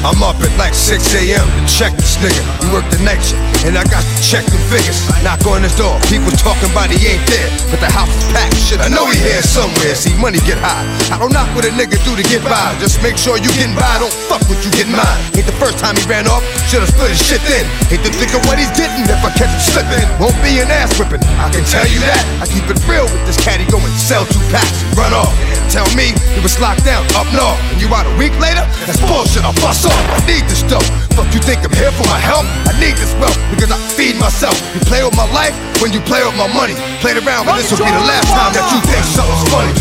I'm 0.00 0.18
up 0.24 0.40
at 0.40 0.52
like 0.56 0.72
6 0.72 0.96
a.m. 1.14 1.44
to 1.44 1.62
check 1.68 1.92
this 1.94 2.16
nigga. 2.18 2.40
We 2.64 2.72
work 2.72 2.88
the 2.88 3.00
night 3.04 3.20
shift, 3.20 3.40
and 3.68 3.76
I 3.76 3.84
got 3.86 4.00
to 4.00 4.16
check 4.24 4.48
the 4.48 4.56
figures. 4.72 4.96
Knock 5.22 5.44
on 5.46 5.62
his 5.62 5.76
door, 5.76 6.00
people 6.10 6.32
talking 6.34 6.72
about 6.72 6.88
he 6.90 6.98
ain't 7.04 7.24
there, 7.28 7.50
but 7.68 7.78
the 7.84 7.90
house 7.92 8.10
is 8.10 8.26
packed. 8.32 8.56
Shit, 8.56 8.80
I 8.80 8.88
know 8.88 9.06
he 9.06 9.20
here 9.20 9.44
somewhere. 9.44 9.94
See, 9.94 10.16
money 10.16 10.40
get 10.48 10.58
high. 10.58 10.88
I 11.12 11.20
don't 11.20 11.30
knock 11.30 11.52
what 11.54 11.68
a 11.68 11.72
nigga 11.76 12.00
do 12.02 12.18
to 12.18 12.24
get 12.26 12.42
by. 12.42 12.74
Just 12.82 12.98
make 13.04 13.20
sure 13.20 13.38
you 13.38 13.52
getting 13.54 13.76
by, 13.76 14.02
don't 14.02 14.12
fuck 14.26 14.42
with 14.50 14.64
you 14.64 14.72
getting 14.74 14.96
mine. 14.96 15.20
Ain't 15.36 15.46
the 15.46 15.54
first 15.60 15.78
time 15.78 15.94
he 15.94 16.04
ran 16.08 16.26
off, 16.26 16.42
should've 16.66 16.90
split 16.90 17.12
his 17.14 17.22
shit 17.22 17.42
then. 17.46 17.68
Hate 17.92 18.02
to 18.02 18.10
think 18.10 18.32
of 18.34 18.42
what 18.50 18.56
he's 18.56 18.72
getting 18.74 19.04
if 19.04 19.20
I 19.20 19.30
catch 19.36 19.52
him 19.52 19.62
slipping. 19.62 20.08
Won't 20.16 20.36
be 20.40 20.58
an 20.64 20.72
ass 20.72 20.96
whipping, 20.96 21.22
I 21.38 21.52
can 21.52 21.62
tell 21.68 21.84
you 21.84 22.00
that. 22.08 22.24
I 22.40 22.48
keep 22.48 22.64
it 22.66 22.80
real 22.88 23.04
with 23.04 23.22
this 23.28 23.36
caddy 23.36 23.60
he 23.60 23.68
go 23.68 23.76
and 23.76 23.92
sell 24.00 24.24
two 24.24 24.40
packs 24.48 24.80
run 24.96 25.12
off. 25.12 25.32
Tell 25.68 25.86
me 25.94 26.16
he 26.34 26.40
was 26.40 26.58
locked 26.58 26.84
down 26.84 27.04
up 27.14 27.28
north, 27.36 27.60
and 27.70 27.78
you 27.80 27.86
out 27.92 28.08
a 28.08 28.14
week 28.16 28.32
later? 28.40 28.64
That's 28.88 28.98
bullshit, 29.04 29.44
I'll 29.44 29.54
bust 29.60 29.86
I 29.90 30.18
need 30.26 30.44
this 30.46 30.62
dough. 30.66 30.82
Fuck 31.16 31.32
you 31.34 31.40
think 31.40 31.64
I'm 31.66 31.74
here 31.74 31.92
for 31.92 32.06
my 32.06 32.18
help? 32.18 32.46
I 32.66 32.72
need 32.78 32.96
this 32.96 33.12
wealth 33.18 33.36
because 33.50 33.70
I 33.70 33.78
feed 33.96 34.16
myself. 34.18 34.54
You 34.74 34.80
play 34.86 35.02
with 35.02 35.16
my 35.16 35.28
life 35.32 35.54
when 35.82 35.92
you 35.92 36.00
play 36.04 36.22
with 36.24 36.36
my 36.36 36.48
money. 36.52 36.74
Played 37.02 37.18
around, 37.22 37.46
but 37.46 37.56
this 37.58 37.70
will 37.70 37.82
be 37.82 37.90
the 37.90 38.06
last 38.06 38.28
time 38.30 38.52
that 38.54 38.66
you 38.70 38.78
think 38.86 39.04
something's 39.04 39.46
funny. 39.50 39.72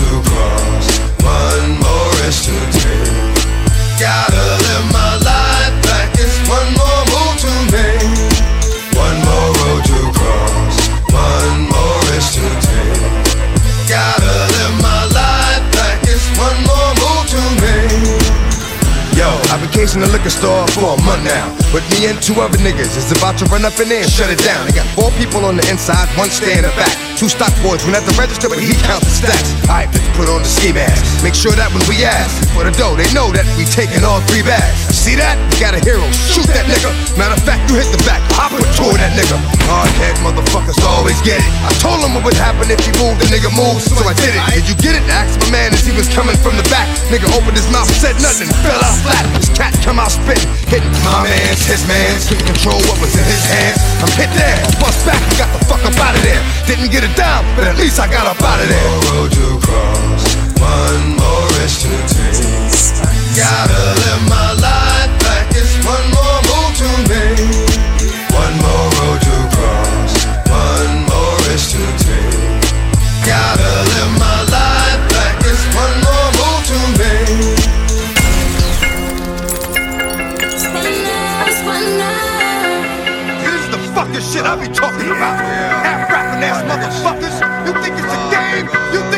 One 1.22 1.70
more 1.84 2.16
is 2.28 2.40
to 2.48 2.56
take. 2.76 3.30
Gotta 4.00 4.46
live 4.64 4.86
my 4.96 5.14
life 5.28 5.76
like 5.92 6.12
it's 6.16 6.40
one 6.48 6.79
Casing 19.90 20.02
the 20.02 20.08
liquor 20.10 20.30
store 20.30 20.68
for 20.68 21.00
a 21.00 21.02
month 21.02 21.24
now. 21.24 21.59
But 21.70 21.86
me 21.94 22.10
and 22.10 22.18
two 22.18 22.34
other 22.42 22.58
niggas 22.66 22.98
is 22.98 23.14
about 23.14 23.38
to 23.38 23.46
run 23.54 23.62
up 23.62 23.78
in 23.78 23.94
there 23.94 24.02
and 24.02 24.10
shut 24.10 24.34
it 24.34 24.42
down. 24.42 24.66
They 24.66 24.74
got 24.74 24.90
four 24.98 25.14
people 25.22 25.46
on 25.46 25.54
the 25.54 25.66
inside, 25.70 26.10
one 26.18 26.34
stay 26.34 26.58
in 26.58 26.66
the 26.66 26.74
back. 26.74 26.98
Two 27.14 27.30
stock 27.30 27.54
boys 27.62 27.86
went 27.86 27.94
at 27.94 28.10
the 28.10 28.16
register, 28.18 28.50
but 28.50 28.58
he 28.58 28.74
counts 28.90 29.06
the 29.06 29.28
stacks. 29.28 29.54
I 29.70 29.86
let's 29.94 30.02
put 30.18 30.26
on 30.34 30.42
the 30.42 30.50
ski 30.50 30.74
mask. 30.74 31.22
Make 31.22 31.38
sure 31.38 31.54
that 31.54 31.70
when 31.70 31.86
we 31.86 32.02
ask 32.02 32.34
for 32.58 32.66
the 32.66 32.74
dough, 32.74 32.98
they 32.98 33.06
know 33.14 33.30
that 33.38 33.46
we 33.54 33.70
taking 33.70 34.02
all 34.02 34.18
three 34.34 34.42
bags. 34.42 34.82
See 34.90 35.14
that? 35.22 35.38
You 35.54 35.58
got 35.62 35.78
a 35.78 35.82
hero. 35.86 36.02
Shoot 36.34 36.50
that 36.58 36.66
nigga. 36.66 36.90
Matter 37.22 37.38
of 37.38 37.44
fact, 37.46 37.70
you 37.70 37.78
hit 37.78 37.86
the 37.94 38.02
back. 38.02 38.24
I 38.34 38.50
put 38.50 38.66
two 38.74 38.90
that 38.98 39.14
nigga. 39.14 39.38
Hard 39.70 39.94
head 40.02 40.18
motherfuckers 40.26 40.82
always 40.82 41.22
get 41.22 41.38
it. 41.38 41.52
I 41.62 41.70
told 41.78 42.02
him 42.02 42.18
what 42.18 42.26
would 42.26 42.40
happen 42.40 42.66
if 42.74 42.82
he 42.82 42.90
moved, 42.98 43.22
the 43.22 43.30
nigga 43.30 43.54
moved, 43.54 43.86
so 43.86 43.94
I 44.02 44.18
did 44.18 44.34
it. 44.34 44.42
Did 44.58 44.66
you 44.66 44.78
get 44.82 44.98
it? 44.98 45.06
Asked 45.14 45.46
my 45.46 45.62
man 45.62 45.70
as 45.78 45.86
he 45.86 45.94
was 45.94 46.10
coming 46.10 46.40
from 46.42 46.58
the 46.58 46.66
back. 46.74 46.90
Nigga 47.14 47.30
opened 47.38 47.54
his 47.54 47.70
mouth, 47.70 47.86
said 47.94 48.18
nothing, 48.24 48.50
fell 48.66 48.82
out 48.82 48.98
flat. 49.06 49.22
This 49.38 49.54
cat 49.54 49.78
come 49.86 50.02
out 50.02 50.10
spitting, 50.10 50.50
hitting 50.66 50.90
my 51.06 51.28
his 51.66 51.84
man's. 51.88 52.28
Couldn't 52.28 52.46
control 52.46 52.80
what 52.88 53.00
was 53.02 53.14
in 53.16 53.26
his 53.26 53.46
hands. 53.50 53.80
I'm 54.00 54.12
hit 54.16 54.32
there, 54.38 54.60
bust 54.80 55.04
back, 55.06 55.20
and 55.20 55.36
got 55.36 55.50
the 55.52 55.62
fuck 55.66 55.84
up 55.84 55.98
out 56.00 56.16
of 56.16 56.24
there. 56.24 56.42
Didn't 56.68 56.92
get 56.92 57.04
it 57.04 57.16
down, 57.16 57.44
but 57.56 57.66
at 57.68 57.76
least 57.76 58.00
I 58.00 58.08
got 58.08 58.28
up 58.28 58.42
out 58.42 58.60
of 58.62 58.68
there. 58.70 58.88
One 58.88 59.28
road 59.28 59.32
to 59.34 59.48
cross, 59.60 60.24
one 60.60 61.20
more 61.20 61.46
risk 61.60 61.88
to 61.88 61.96
take. 62.08 62.40
Gotta 63.36 63.82
live 64.04 64.24
my 64.30 64.54
life 64.60 65.09
rapping 85.00 85.12
about. 85.12 85.40
Half 85.86 86.10
rapping 86.12 86.44
ass 86.44 86.60
motherfuckers. 86.68 87.36
You 87.66 87.74
think 87.82 87.96
it's 87.96 88.14
a 88.14 88.22
game? 88.32 88.68
You 88.94 89.09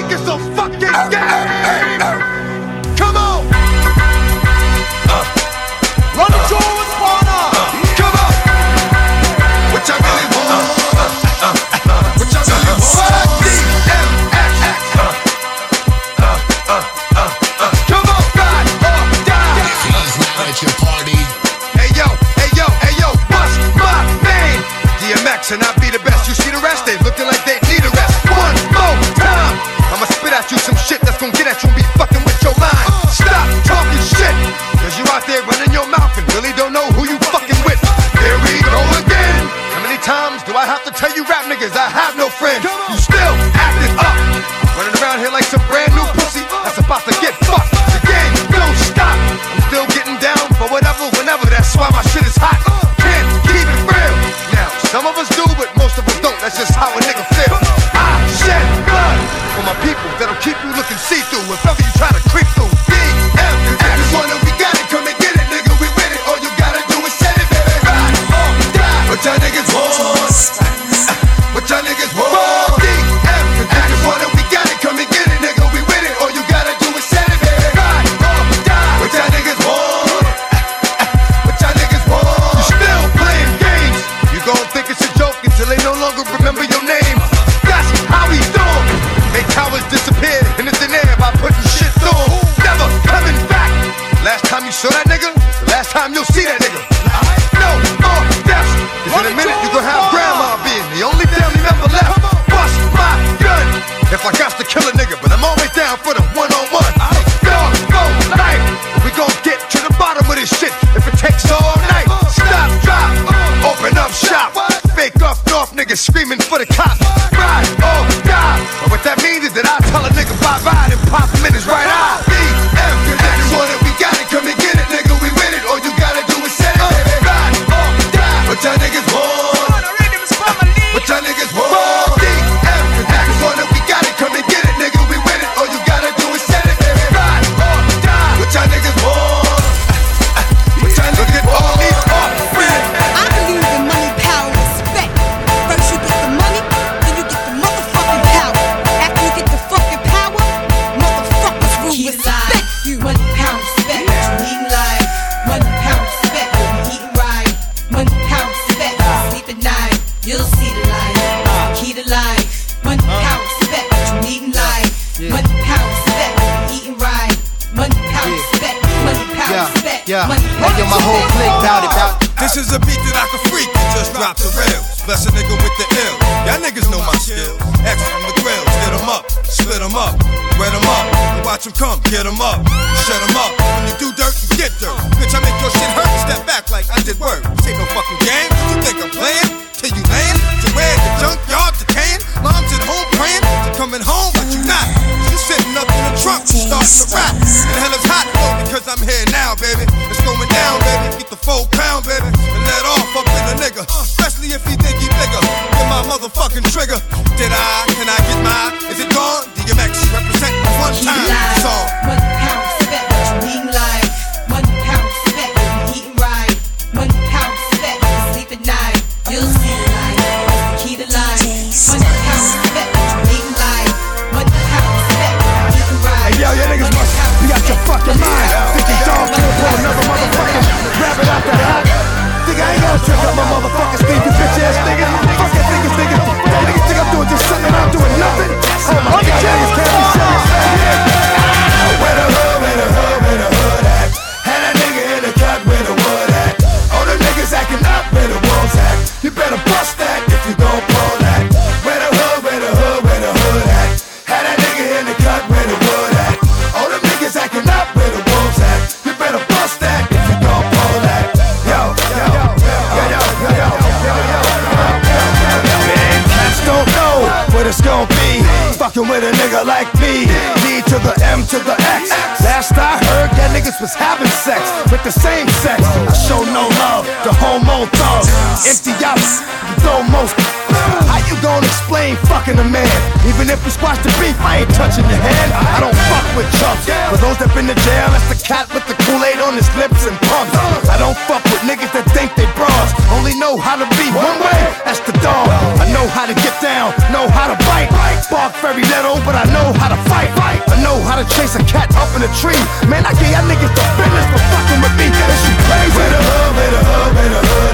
I 299.41 299.45
know 299.49 299.73
how 299.73 299.89
to 299.89 299.97
fight. 300.05 300.29
I 300.69 300.77
know 300.85 301.01
how 301.01 301.17
to 301.17 301.25
chase 301.33 301.55
a 301.55 301.63
cat 301.65 301.89
up 301.97 302.13
in 302.13 302.21
a 302.21 302.29
tree. 302.37 302.61
Man, 302.85 303.01
I 303.09 303.13
gave 303.17 303.33
y'all 303.33 303.41
niggas 303.49 303.73
the 303.73 303.85
business 303.97 304.27
for 304.29 304.41
fucking 304.53 304.81
with 304.85 304.93
me. 305.01 305.09
Is 305.09 305.41
you 305.49 305.55
crazy? 305.65 305.97
Where 305.97 306.11
the 306.13 306.21
hood, 306.21 306.51
where 306.53 306.69
the 306.69 306.81
hood, 306.85 307.09
where 307.17 307.29
the 307.33 307.41
hood 307.41 307.70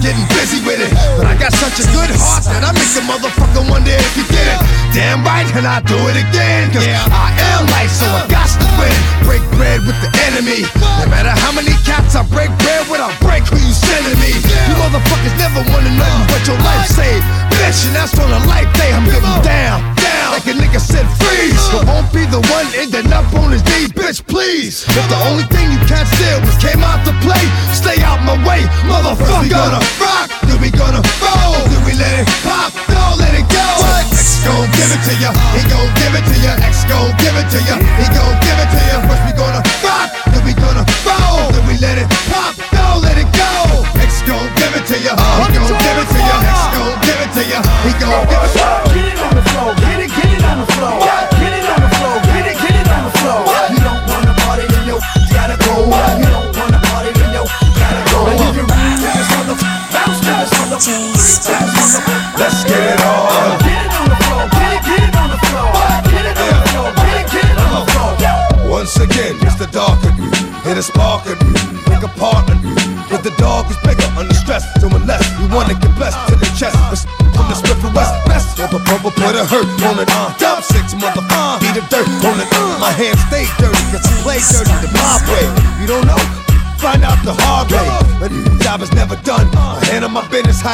getting 0.00 0.29
busy 0.50 0.66
with 0.66 0.80
it. 0.82 0.90
But 1.16 1.26
I 1.26 1.34
got 1.38 1.52
such 1.54 1.78
a 1.78 1.86
good 1.94 2.10
heart 2.18 2.44
that 2.50 2.66
I 2.66 2.74
make 2.74 2.90
a 2.98 3.02
motherfucker 3.06 3.62
wonder 3.70 3.94
if 3.94 4.12
you 4.18 4.26
get 4.26 4.42
it. 4.42 4.58
Damn 4.90 5.22
right, 5.22 5.46
and 5.54 5.66
I 5.66 5.78
do 5.86 5.96
it 6.10 6.18
again. 6.18 6.70
Cause 6.74 6.86
I 6.86 7.30
am 7.54 7.70
life, 7.70 7.90
so 7.90 8.06
I 8.06 8.26
got 8.26 8.50
to 8.50 8.66
win. 8.78 8.94
Break 9.22 9.44
bread 9.54 9.86
with 9.86 9.98
the 10.02 10.10
enemy. 10.26 10.66
No 10.98 11.06
matter 11.06 11.30
how 11.30 11.54
many 11.54 11.74
cats 11.86 12.18
I 12.18 12.26
break 12.26 12.50
bread 12.66 12.82
with, 12.90 12.98
I'll 12.98 13.14
break 13.22 13.46
who 13.46 13.58
you 13.62 13.74
sending 13.74 14.18
me. 14.18 14.34
You 14.66 14.74
motherfuckers 14.82 15.36
never 15.38 15.62
wanna 15.70 15.94
know 15.94 16.14
what 16.34 16.42
your 16.46 16.58
life 16.66 16.90
saved. 16.90 17.22
Bitch, 17.54 17.86
and 17.86 17.94
that's 17.94 18.18
on 18.18 18.30
a 18.30 18.42
life 18.50 18.70
day. 18.74 18.90
I'm 18.90 19.06
getting 19.06 19.38
down, 19.46 19.78
down. 19.94 20.34
Like 20.34 20.46
a 20.50 20.54
nigga 20.56 20.80
said, 20.80 21.06
freeze. 21.22 21.62
But 21.70 21.86
won't 21.86 22.10
be 22.10 22.26
the 22.26 22.42
one 22.50 22.66
ending 22.74 23.12
up 23.12 23.28
on 23.38 23.52
his 23.52 23.62
knees, 23.70 23.92
bitch, 23.92 24.26
please. 24.26 24.82
If 24.88 25.06
the 25.06 25.20
only 25.30 25.44
thing 25.52 25.70
you 25.70 25.78
can't 25.86 26.08
steal 26.08 26.40
was 26.42 26.56
came 26.58 26.82
out 26.82 27.04
to 27.06 27.12
play, 27.22 27.44
stay 27.70 28.02
out 28.02 28.18
my 28.26 28.34
way, 28.42 28.66
motherfucker. 28.90 29.50
Gonna 29.50 29.82
rock, 30.00 30.30
then 30.48 30.58
we 30.60 30.70
gonna 30.72 31.02
roll, 31.20 31.60
then 31.68 31.82
we 31.84 31.92
let 32.00 32.24
it 32.24 32.28
pop, 32.40 32.72
don't 32.88 33.18
let 33.20 33.36
it 33.36 33.44
go. 33.52 33.66
X 34.16 34.40
gon' 34.46 34.64
give 34.72 34.88
it 34.88 35.02
to 35.04 35.12
ya, 35.20 35.30
he 35.52 35.60
gon' 35.68 35.90
give 36.00 36.14
it 36.16 36.24
to 36.24 36.36
ya. 36.40 36.56
X 36.64 36.88
gon' 36.88 37.12
give 37.20 37.36
it 37.36 37.48
to 37.52 37.60
ya, 37.68 37.76
he 38.00 38.06
gon' 38.16 38.36
give 38.40 38.58
it 38.64 38.68
to 38.72 38.80
ya. 38.88 38.96
First 39.04 39.22
we 39.28 39.32
gonna 39.36 39.60
rock, 39.84 39.99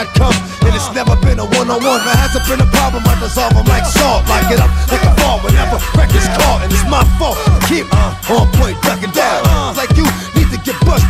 come 0.04 0.34
And 0.66 0.74
it's 0.76 0.92
never 0.92 1.16
been 1.24 1.40
a 1.40 1.46
one-on-one. 1.46 2.00
If 2.04 2.12
it 2.12 2.18
hasn't 2.20 2.44
been 2.44 2.60
a 2.60 2.68
problem 2.68 3.00
I 3.08 3.16
dissolve 3.16 3.56
them 3.56 3.64
like 3.64 3.86
salt. 3.88 4.28
Lock 4.28 4.50
it 4.52 4.60
up 4.60 4.68
like 4.92 5.04
a 5.06 5.12
ball 5.22 5.40
Whenever 5.40 5.80
record's 5.96 6.28
caught 6.36 6.60
And 6.60 6.68
it's 6.68 6.84
my 6.90 7.00
fault. 7.16 7.40
Keep 7.70 7.88
on 7.96 8.12
point 8.60 8.76
ducking 8.84 9.14
down. 9.16 9.46
Like 9.72 9.96
you 9.96 10.04
need 10.36 10.52
to 10.52 10.60
get 10.60 10.76
bust 10.84 11.06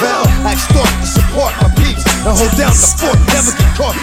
Well, 0.00 0.24
I 0.48 0.56
extort 0.56 0.88
to 0.88 1.06
support 1.06 1.52
my 1.60 1.68
peeps 1.76 2.06
And 2.24 2.32
hold 2.32 2.54
down 2.56 2.72
the 2.72 2.88
fort. 2.96 3.18
Never 3.28 3.52
get 3.52 3.70
caught 3.76 3.96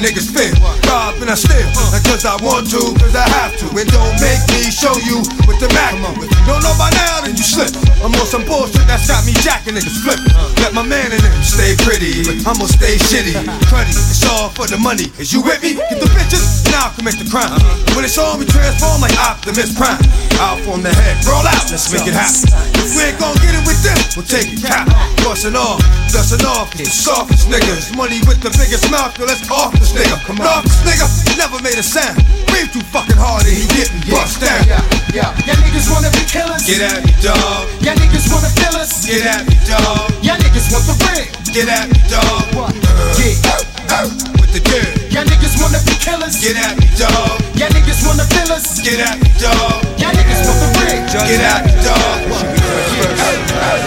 niggas 0.00 0.28
feel. 0.28 0.52
Rob 0.90 1.16
and 1.22 1.30
I 1.30 1.34
steal, 1.34 1.64
cause 2.04 2.24
I 2.24 2.36
want 2.42 2.68
to, 2.70 2.80
cause 3.00 3.16
I 3.16 3.26
have 3.40 3.56
to. 3.58 3.66
And 3.76 3.88
don't 3.88 4.16
make 4.20 4.42
me 4.52 4.68
show 4.70 4.92
you 5.08 5.24
with 5.48 5.58
the 5.60 5.68
Mac. 5.72 5.94
If 6.20 6.30
you 6.30 6.35
don't 6.46 6.62
know 6.62 6.74
by 6.78 6.88
now, 6.94 7.26
then 7.26 7.34
you 7.34 7.42
slip. 7.42 7.74
I'm 8.00 8.14
on 8.14 8.26
some 8.26 8.46
bullshit 8.46 8.86
that's 8.86 9.10
got 9.10 9.26
me 9.26 9.34
jacking 9.42 9.74
niggas 9.74 9.98
flipping. 10.00 10.30
Let 10.62 10.72
my 10.72 10.86
man 10.86 11.10
in 11.10 11.18
them 11.18 11.34
stay 11.42 11.74
pretty, 11.82 12.22
but 12.22 12.38
I'ma 12.46 12.70
stay 12.70 12.96
shitty. 12.96 13.34
Cruddy, 13.66 13.90
it's 13.90 14.22
all 14.24 14.48
for 14.54 14.70
the 14.70 14.78
money. 14.78 15.10
Is 15.18 15.34
you 15.34 15.42
with 15.42 15.60
me? 15.62 15.74
Get 15.74 15.98
the 15.98 16.08
bitches, 16.14 16.62
now 16.70 16.94
commit 16.94 17.18
the 17.18 17.26
crime. 17.26 17.58
When 17.98 18.06
it's 18.06 18.16
on, 18.16 18.38
we 18.38 18.46
transform 18.46 19.02
like 19.02 19.16
Optimus 19.18 19.74
Prime. 19.74 19.98
Out 20.38 20.62
from 20.62 20.86
the 20.86 20.92
head, 20.94 21.18
roll 21.26 21.42
out, 21.42 21.66
let's 21.68 21.90
make 21.90 22.06
it 22.06 22.14
happen. 22.14 22.46
If 22.78 22.94
we 22.94 23.10
ain't 23.10 23.18
gon' 23.18 23.34
get 23.42 23.56
it 23.56 23.64
with 23.66 23.80
them, 23.82 23.98
we'll 24.14 24.28
take 24.28 24.52
it 24.52 24.62
cap. 24.62 24.86
Bustin' 25.26 25.56
off, 25.56 25.82
dustin' 26.14 26.46
off, 26.46 26.70
the 26.78 26.86
softest 26.86 27.48
niggas. 27.50 27.90
Money 27.96 28.22
with 28.28 28.38
the 28.44 28.52
biggest 28.54 28.86
mouth, 28.92 29.16
yo, 29.18 29.26
let's 29.26 29.42
off 29.50 29.74
this 29.80 29.90
nigga. 29.96 30.14
Come 30.28 30.40
on. 30.44 30.62
This 30.62 30.78
nigga, 30.86 31.06
never 31.40 31.58
made 31.62 31.80
a 31.80 31.82
sound. 31.82 32.20
Breathe 32.46 32.70
too 32.70 32.84
fucking 32.92 33.16
hard 33.18 33.48
and 33.48 33.56
he 33.56 33.66
getting 33.74 33.98
bust 34.12 34.38
down. 34.44 34.62
Yeah, 34.68 35.32
y'all 35.42 35.58
niggas 35.64 35.88
wanna 35.90 36.12
be 36.12 36.22
killers. 36.36 36.62
Get 36.68 36.82
at 36.84 37.00
me, 37.04 37.12
dog. 37.24 37.64
Y'all 37.80 37.96
niggas 37.96 38.26
wanna 38.28 38.50
fill 38.52 38.76
us. 38.76 38.92
Get 39.06 39.24
at 39.24 39.48
me, 39.48 39.56
dog. 39.64 40.12
Y'all 40.20 40.36
niggas 40.36 40.68
want 40.72 40.84
the 40.84 40.96
ring. 41.08 41.28
Get 41.56 41.68
at 41.72 41.88
me, 41.88 41.98
dog. 42.12 42.44
Uh, 42.52 42.72
yeah. 43.16 43.32
Uh, 43.48 44.04
uh, 44.04 44.08
with 44.40 44.52
the 44.52 44.60
dirt. 44.60 44.92
Y'all 45.12 45.24
niggas 45.24 45.56
wanna 45.60 45.80
be 45.88 45.94
killers. 45.96 46.36
Get 46.36 46.56
at 46.60 46.76
me, 46.76 46.86
dog. 47.00 47.40
Y'all 47.56 47.72
niggas 47.72 48.04
wanna 48.04 48.26
fill 48.28 48.52
us. 48.52 48.80
Get 48.84 49.00
at 49.00 49.16
me, 49.16 49.28
dog. 49.40 49.80
Y'all 49.96 50.12
niggas 50.12 50.42
want 50.44 50.58
the 50.60 50.68
ring. 50.84 51.00
Get 51.08 51.40
at 51.40 51.64
me, 51.64 51.72
dog. 51.80 52.16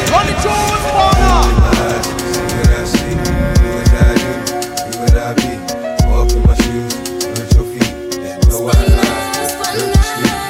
Run 0.10 0.26
the 0.26 0.34
jewels, 0.42 0.84
partner. 0.90 1.30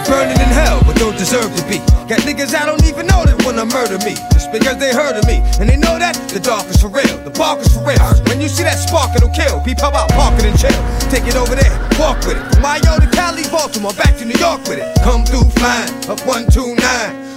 Burning 0.08 0.42
in 0.42 0.50
hell, 0.50 0.82
but 0.88 0.96
don't 0.96 1.16
deserve 1.16 1.56
to 1.56 1.64
be. 1.70 1.89
Got 2.10 2.26
niggas 2.26 2.58
I 2.58 2.66
don't 2.66 2.82
even 2.90 3.06
know 3.06 3.22
that 3.22 3.38
wanna 3.46 3.70
murder 3.70 4.02
me. 4.02 4.18
Just 4.34 4.50
because 4.52 4.82
they 4.82 4.90
heard 4.90 5.14
of 5.14 5.30
me. 5.30 5.46
And 5.62 5.70
they 5.70 5.78
know 5.78 5.94
that 6.02 6.18
the 6.34 6.42
dark 6.42 6.66
is 6.66 6.82
for 6.82 6.90
real. 6.90 7.06
The 7.22 7.30
bark 7.30 7.62
is 7.62 7.70
for 7.70 7.86
real. 7.86 8.02
When 8.26 8.42
you 8.42 8.50
see 8.50 8.66
that 8.66 8.82
spark, 8.82 9.14
it'll 9.14 9.30
kill. 9.30 9.62
Peep 9.62 9.78
how 9.78 9.94
about 9.94 10.10
parking 10.18 10.50
in 10.50 10.58
jail. 10.58 10.74
Take 11.14 11.30
it 11.30 11.38
over 11.38 11.54
there, 11.54 11.70
walk 12.02 12.18
with 12.26 12.42
it. 12.42 12.46
From 12.50 12.66
Mayo 12.66 12.98
to 12.98 13.06
Cali, 13.14 13.46
Baltimore, 13.54 13.94
back 13.94 14.18
to 14.18 14.26
New 14.26 14.42
York 14.42 14.66
with 14.66 14.82
it. 14.82 14.90
Come 15.06 15.22
through 15.22 15.54
flying, 15.54 15.94
up 16.10 16.18
129. 16.26 16.82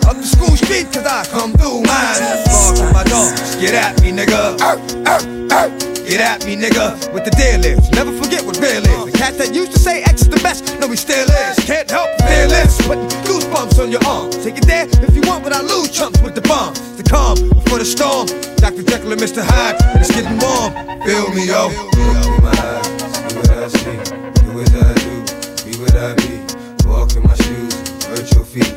Up 0.08 0.16
the 0.16 0.24
school 0.24 0.56
street, 0.56 0.88
cause 0.88 1.04
I 1.04 1.28
come 1.28 1.52
through 1.52 1.85
mine. 1.85 2.24
Bark 2.48 2.96
my 2.96 3.04
dogs, 3.04 3.61
get 3.61 3.76
at 3.76 4.00
me, 4.00 4.08
nigga. 4.08 4.56
Get 4.56 5.91
Get 6.12 6.20
at 6.20 6.44
me, 6.44 6.57
nigga, 6.57 6.92
with 7.14 7.25
the 7.25 7.31
deal 7.40 7.64
is. 7.64 7.90
Never 7.92 8.12
forget 8.12 8.44
what 8.44 8.61
real 8.61 8.85
is. 8.85 9.05
The 9.09 9.16
cat 9.16 9.38
that 9.38 9.55
used 9.55 9.72
to 9.72 9.79
say 9.79 10.03
X 10.03 10.20
is 10.20 10.29
the 10.29 10.37
best, 10.44 10.79
no, 10.79 10.87
he 10.90 10.96
still 10.96 11.25
is. 11.25 11.57
Can't 11.64 11.90
help 11.90 12.11
fearless, 12.29 12.77
but 12.87 13.01
goosebumps 13.25 13.83
on 13.83 13.90
your 13.90 14.05
arm. 14.05 14.31
Take 14.31 14.59
it 14.59 14.66
there 14.66 14.85
if 15.01 15.16
you 15.16 15.22
want, 15.25 15.42
but 15.42 15.55
I 15.55 15.62
lose 15.62 15.90
chumps 15.90 16.20
with 16.20 16.35
the 16.35 16.42
bomb. 16.42 16.75
The 17.01 17.03
calm 17.03 17.48
before 17.48 17.79
the 17.79 17.87
storm. 17.87 18.29
Dr. 18.61 18.83
Jekyll 18.85 19.12
and 19.12 19.22
Mr. 19.22 19.40
Hyde, 19.40 19.81
and 19.81 20.05
it's 20.05 20.12
getting 20.12 20.37
warm. 20.37 20.77
Feel 21.01 21.33
me, 21.33 21.48
yo. 21.48 21.72
Open 21.72 22.44
my 22.44 22.53
eyes, 22.61 22.92
see 23.16 23.33
what 23.33 23.48
I 23.48 23.68
see. 23.72 23.96
Do 24.44 24.61
as 24.61 24.68
I 24.68 24.92
do, 25.01 25.16
be 25.64 25.72
what 25.81 25.96
I 25.96 26.12
be. 26.20 26.44
Walk 26.92 27.16
in 27.16 27.25
my 27.25 27.33
shoes, 27.40 27.72
hurt 28.05 28.29
your 28.37 28.44
feet. 28.44 28.68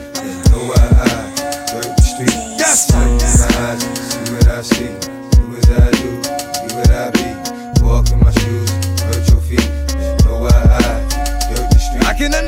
Know 0.56 0.72
why 0.72 0.88
I 0.88 1.36
dirt 1.68 2.00
the 2.00 2.06
street. 2.16 2.32
Yes. 2.56 2.96
Open 2.96 3.12
my 3.12 3.68
eyes, 3.68 3.84
see 3.84 4.24
what 4.32 4.48
I 4.48 4.62
see. 4.62 5.15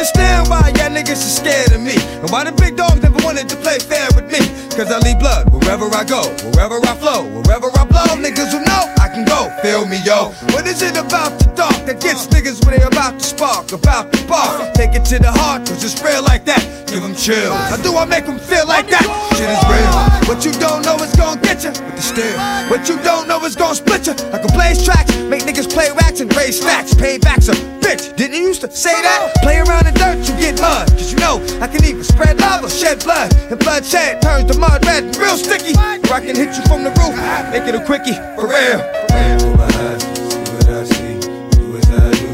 Understand 0.08 0.48
why 0.50 0.72
y'all 0.80 0.92
niggas 0.92 1.20
are 1.20 1.36
scared 1.42 1.72
of 1.74 1.82
me. 1.82 1.96
And 2.22 2.30
why 2.30 2.44
the 2.44 2.52
big 2.52 2.76
dogs 2.78 3.02
never 3.02 3.20
wanted 3.24 3.50
to 3.50 3.56
play 3.58 3.80
fair 3.80 4.08
with 4.16 4.32
me. 4.32 4.40
Cause 4.72 4.92
I 4.92 5.00
leave 5.00 5.20
blood 5.20 5.52
wherever 5.52 5.86
I 5.90 6.04
go, 6.04 6.22
wherever 6.54 6.78
I 6.86 6.94
flow, 6.96 7.26
wherever 7.42 7.68
I 7.76 7.84
blow. 7.86 8.06
Niggas 8.16 8.52
who 8.54 8.62
know 8.64 8.84
I 9.02 9.10
can 9.10 9.26
go. 9.26 9.50
Feel 9.62 9.86
me, 9.86 9.98
yo. 10.06 10.32
What 10.54 10.68
is 10.68 10.82
it 10.82 10.96
about 10.98 11.40
the 11.40 11.52
dark 11.56 11.76
that 11.86 12.00
gets 12.00 12.28
niggas 12.28 12.64
when 12.66 12.80
they 12.80 12.86
about 12.86 13.20
to 13.20 13.26
spark, 13.26 13.72
about 13.72 14.14
to 14.14 14.24
bark? 14.28 14.74
Take 14.76 14.94
it 14.94 15.04
to 15.12 15.20
the 15.20 15.32
heart, 15.32 15.68
cause 15.68 15.84
it's 15.84 16.00
real 16.02 16.24
like 16.24 16.46
that. 16.46 16.62
Give 16.88 17.02
them 17.02 17.16
chills. 17.16 17.58
How 17.68 17.78
do 17.78 17.98
I 17.98 18.06
make 18.06 18.26
them 18.26 18.40
feel 18.40 18.68
like 18.68 18.88
that? 18.90 19.04
Shit 19.36 19.50
is 19.50 19.64
real. 19.68 19.98
What 20.30 20.46
you 20.46 20.54
don't 20.62 20.86
know 20.86 20.96
is 21.04 21.14
gonna 21.16 21.42
get 21.42 21.64
you 21.64 21.72
with 21.74 21.96
the 21.98 22.06
steel. 22.06 22.38
What 22.70 22.88
you 22.88 23.02
don't 23.04 23.28
know 23.28 23.44
is 23.46 23.56
gonna 23.56 23.76
split 23.76 24.06
you. 24.08 24.14
I 24.32 24.38
can 24.40 24.54
blaze 24.54 24.86
tracks, 24.86 25.16
make 25.26 25.44
niggas 25.44 25.70
play 25.74 25.90
racks 25.92 26.22
and 26.22 26.30
raise 26.38 26.62
stacks. 26.62 26.94
Payback's 26.94 27.50
a 27.50 27.77
bitch. 27.88 28.16
Didn't 28.16 28.36
you 28.36 28.48
used 28.48 28.62
to 28.62 28.72
say 28.72 28.94
that? 29.02 29.34
Play 29.42 29.60
around 29.60 29.88
in 29.88 29.94
dirt, 29.94 30.18
you 30.28 30.36
get 30.36 30.60
mud. 30.60 30.88
Cause 30.92 31.12
you 31.12 31.20
know 31.20 31.40
I 31.62 31.68
can 31.68 31.84
even 31.86 32.04
spread 32.04 32.40
love 32.40 32.64
or 32.64 32.70
shed 32.70 33.04
blood. 33.04 33.34
And 33.50 33.60
bloodshed 33.60 34.22
turns 34.22 34.52
to 34.52 34.60
mud 34.60 34.86
red 34.86 35.16
real 35.16 35.38
sticky. 35.38 35.74
Or 35.76 36.14
I 36.14 36.20
can 36.20 36.36
hit 36.36 36.56
you 36.56 36.64
from 36.68 36.84
the 36.84 36.92
roof, 37.00 37.16
make 37.52 37.64
it 37.68 37.76
a 37.76 37.84
quickie, 37.86 38.18
for 38.36 38.48
real. 38.48 38.80
Open 39.08 39.58
my 39.58 39.68
eyes, 39.88 40.04
see 40.04 40.44
what 40.52 40.68
I 40.68 40.84
see. 40.84 41.16
Do 41.56 41.78
as 41.78 41.90
I 41.90 42.12
do, 42.20 42.30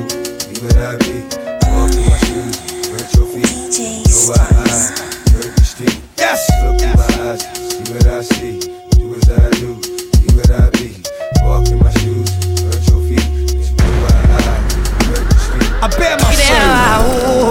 be 0.50 0.56
what 0.66 0.78
I 0.78 0.98
be. 0.98 1.16
Walk 1.70 1.94
in 1.94 2.04
my 2.10 2.18
shoes, 2.26 2.56
hurt 2.90 3.10
your 3.14 3.28
feet. 3.30 3.50
Know 4.10 4.22
why 4.30 4.42
I 4.42 4.78
dirt 5.32 5.56
the 5.56 5.66
street. 5.66 5.98
Yes. 6.18 6.42
Look 6.64 6.82
in 6.82 6.94
my 6.98 7.06
eyes, 7.30 7.42
see 7.70 7.94
what 7.94 8.08
I 8.08 8.22
see. 8.22 8.83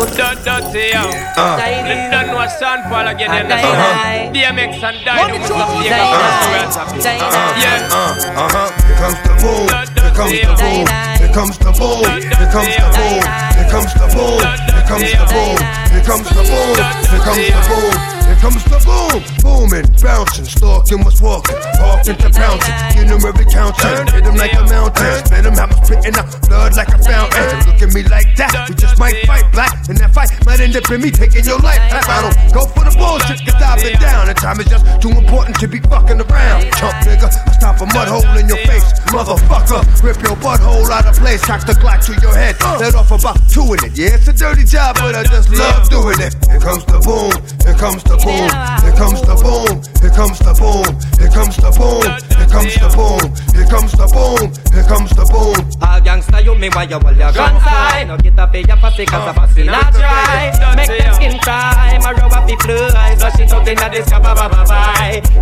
Soul. 0.06 0.16
Dot 0.16 0.44
dot 0.44 0.72
yo. 0.74 1.02
Uh. 1.36 1.58
You 1.86 2.10
don't 2.10 2.26
know 2.26 2.34
what 2.36 3.06
again, 3.08 3.30
you 3.30 3.40
understand? 3.40 4.34
DMX 4.34 4.82
and 4.82 5.04
Dynamo 5.04 5.38
was 5.38 5.50
a 5.50 5.66
flavor 5.66 6.62
the 6.92 7.18
Yeah. 7.62 7.88
Uh-huh. 7.92 8.70
Here 8.86 8.96
comes 8.98 9.18
the 9.22 9.32
boom. 9.42 9.68
Here 9.98 10.12
comes 10.14 10.38
the 10.38 10.52
boom. 10.58 10.86
Here 11.18 11.32
comes 11.32 11.58
the 11.58 11.72
boom. 11.72 12.02
Here 12.02 12.50
comes 12.50 12.68
the 12.68 12.90
boom. 12.92 13.22
Here 13.52 13.70
comes 13.70 13.92
the 13.94 14.06
boom. 14.12 14.40
Here 14.42 14.86
comes 14.86 15.12
the 15.12 15.24
boom. 15.30 15.58
Here 15.92 16.04
comes 16.04 16.28
the 16.28 16.42
boom. 16.42 16.76
Here 17.10 17.22
comes 17.22 17.38
the 17.38 17.60
boom. 17.68 18.21
Comes 18.42 18.64
the 18.66 18.74
boom. 18.82 19.22
Booming, 19.38 19.86
bouncing, 20.02 20.42
stalking, 20.42 20.98
what's 21.06 21.22
walking, 21.22 21.54
walking 21.78 22.18
to 22.18 22.28
bouncing. 22.34 22.74
Get 22.90 23.06
him 23.06 23.22
every 23.22 23.46
counting. 23.46 24.10
Hit 24.10 24.26
him 24.26 24.34
like 24.34 24.50
a 24.58 24.66
mountain. 24.66 25.22
Spit 25.22 25.46
him, 25.46 25.54
have 25.54 25.70
spitting 25.78 26.18
out 26.18 26.26
blood 26.50 26.74
like 26.74 26.90
a 26.90 26.98
fountain. 26.98 27.62
Look 27.70 27.78
at 27.78 27.94
me 27.94 28.02
like 28.10 28.34
that. 28.42 28.66
We 28.66 28.74
just 28.74 28.98
might 28.98 29.14
fight 29.30 29.46
black. 29.54 29.86
And 29.86 29.94
that 30.02 30.10
fight 30.10 30.34
might 30.42 30.58
end 30.58 30.74
up 30.74 30.90
in 30.90 31.06
me 31.06 31.14
taking 31.14 31.46
your 31.46 31.62
life. 31.62 31.78
I 31.86 32.02
don't 32.18 32.34
go 32.50 32.66
for 32.66 32.82
the 32.82 32.90
bullshit, 32.98 33.46
cause 33.46 33.62
I've 33.62 33.78
been 33.78 33.94
down. 34.02 34.26
And 34.26 34.34
time 34.34 34.58
is 34.58 34.66
just 34.66 34.90
too 34.98 35.14
important 35.14 35.62
to 35.62 35.70
be 35.70 35.78
fucking 35.78 36.18
around. 36.18 36.66
Chump 36.82 36.98
nigga, 37.06 37.30
stop 37.54 37.78
a 37.78 37.86
mud 37.94 38.10
hole 38.10 38.26
in 38.34 38.50
your 38.50 38.58
face. 38.66 38.90
Motherfucker, 39.14 39.86
rip 40.02 40.18
your 40.18 40.34
butthole 40.42 40.90
out 40.90 41.06
of 41.06 41.14
place. 41.14 41.46
Cock 41.46 41.62
the 41.62 41.78
Glock 41.78 42.02
to 42.10 42.18
your 42.18 42.34
head. 42.34 42.58
Let 42.82 42.98
off 42.98 43.14
about 43.14 43.38
two 43.46 43.70
in 43.70 43.86
it. 43.86 43.94
Yeah, 43.94 44.18
it's 44.18 44.26
a 44.26 44.34
dirty 44.34 44.66
job, 44.66 44.98
but 44.98 45.14
I 45.14 45.22
just 45.30 45.46
love 45.54 45.86
doing 45.86 46.18
it. 46.18 46.34
Here 46.50 46.58
comes 46.58 46.82
the 46.90 46.98
boom. 46.98 47.30
Here 47.62 47.78
comes 47.78 48.02
the 48.02 48.18
boom. 48.18 48.31
Here 48.32 48.96
comes 48.96 49.20
the 49.22 49.34
boom. 49.36 49.82
Here 50.00 50.10
comes 50.10 50.38
the 50.38 50.52
boom. 50.56 50.88
Here 51.18 51.30
comes 51.30 51.56
the 51.56 51.70
boom. 51.74 52.02
Here 52.38 52.48
comes 52.48 52.74
the 52.74 52.88
boom. 52.94 53.22
Here 53.52 53.66
comes 53.68 53.92
the 53.92 54.06
boom. 54.08 54.48
Here 54.72 54.86
comes 54.88 55.10
the 55.12 55.24
boom. 55.28 55.58
All 55.82 56.00
gangsta 56.00 56.44
you 56.44 56.54
me 56.54 56.68
why 56.70 56.84
you 56.84 56.98
hold 56.98 57.16
your 57.16 57.32
gun 57.32 57.54
high? 57.60 58.04
No 58.04 58.16
get 58.16 58.38
up 58.38 58.54
in 58.54 58.66
your 58.66 58.76
pussy 58.76 59.04
cause 59.06 59.28
a 59.28 59.32
pussy 59.32 59.64
not 59.64 59.92
dry. 59.92 60.52
Make 60.76 60.88
them 60.88 61.14
skin 61.14 61.38
cry. 61.40 61.98
My 62.02 62.12
rub 62.12 62.32
up 62.32 62.46
the 62.48 62.56
fly 62.62 63.16
Flush 63.16 63.40
it 63.40 63.52
out 63.52 63.68
inna 63.68 63.88
this 63.90 64.10
ba 64.10 64.20
ba 64.20 64.34
ba 64.48 64.62
ba 64.66 64.80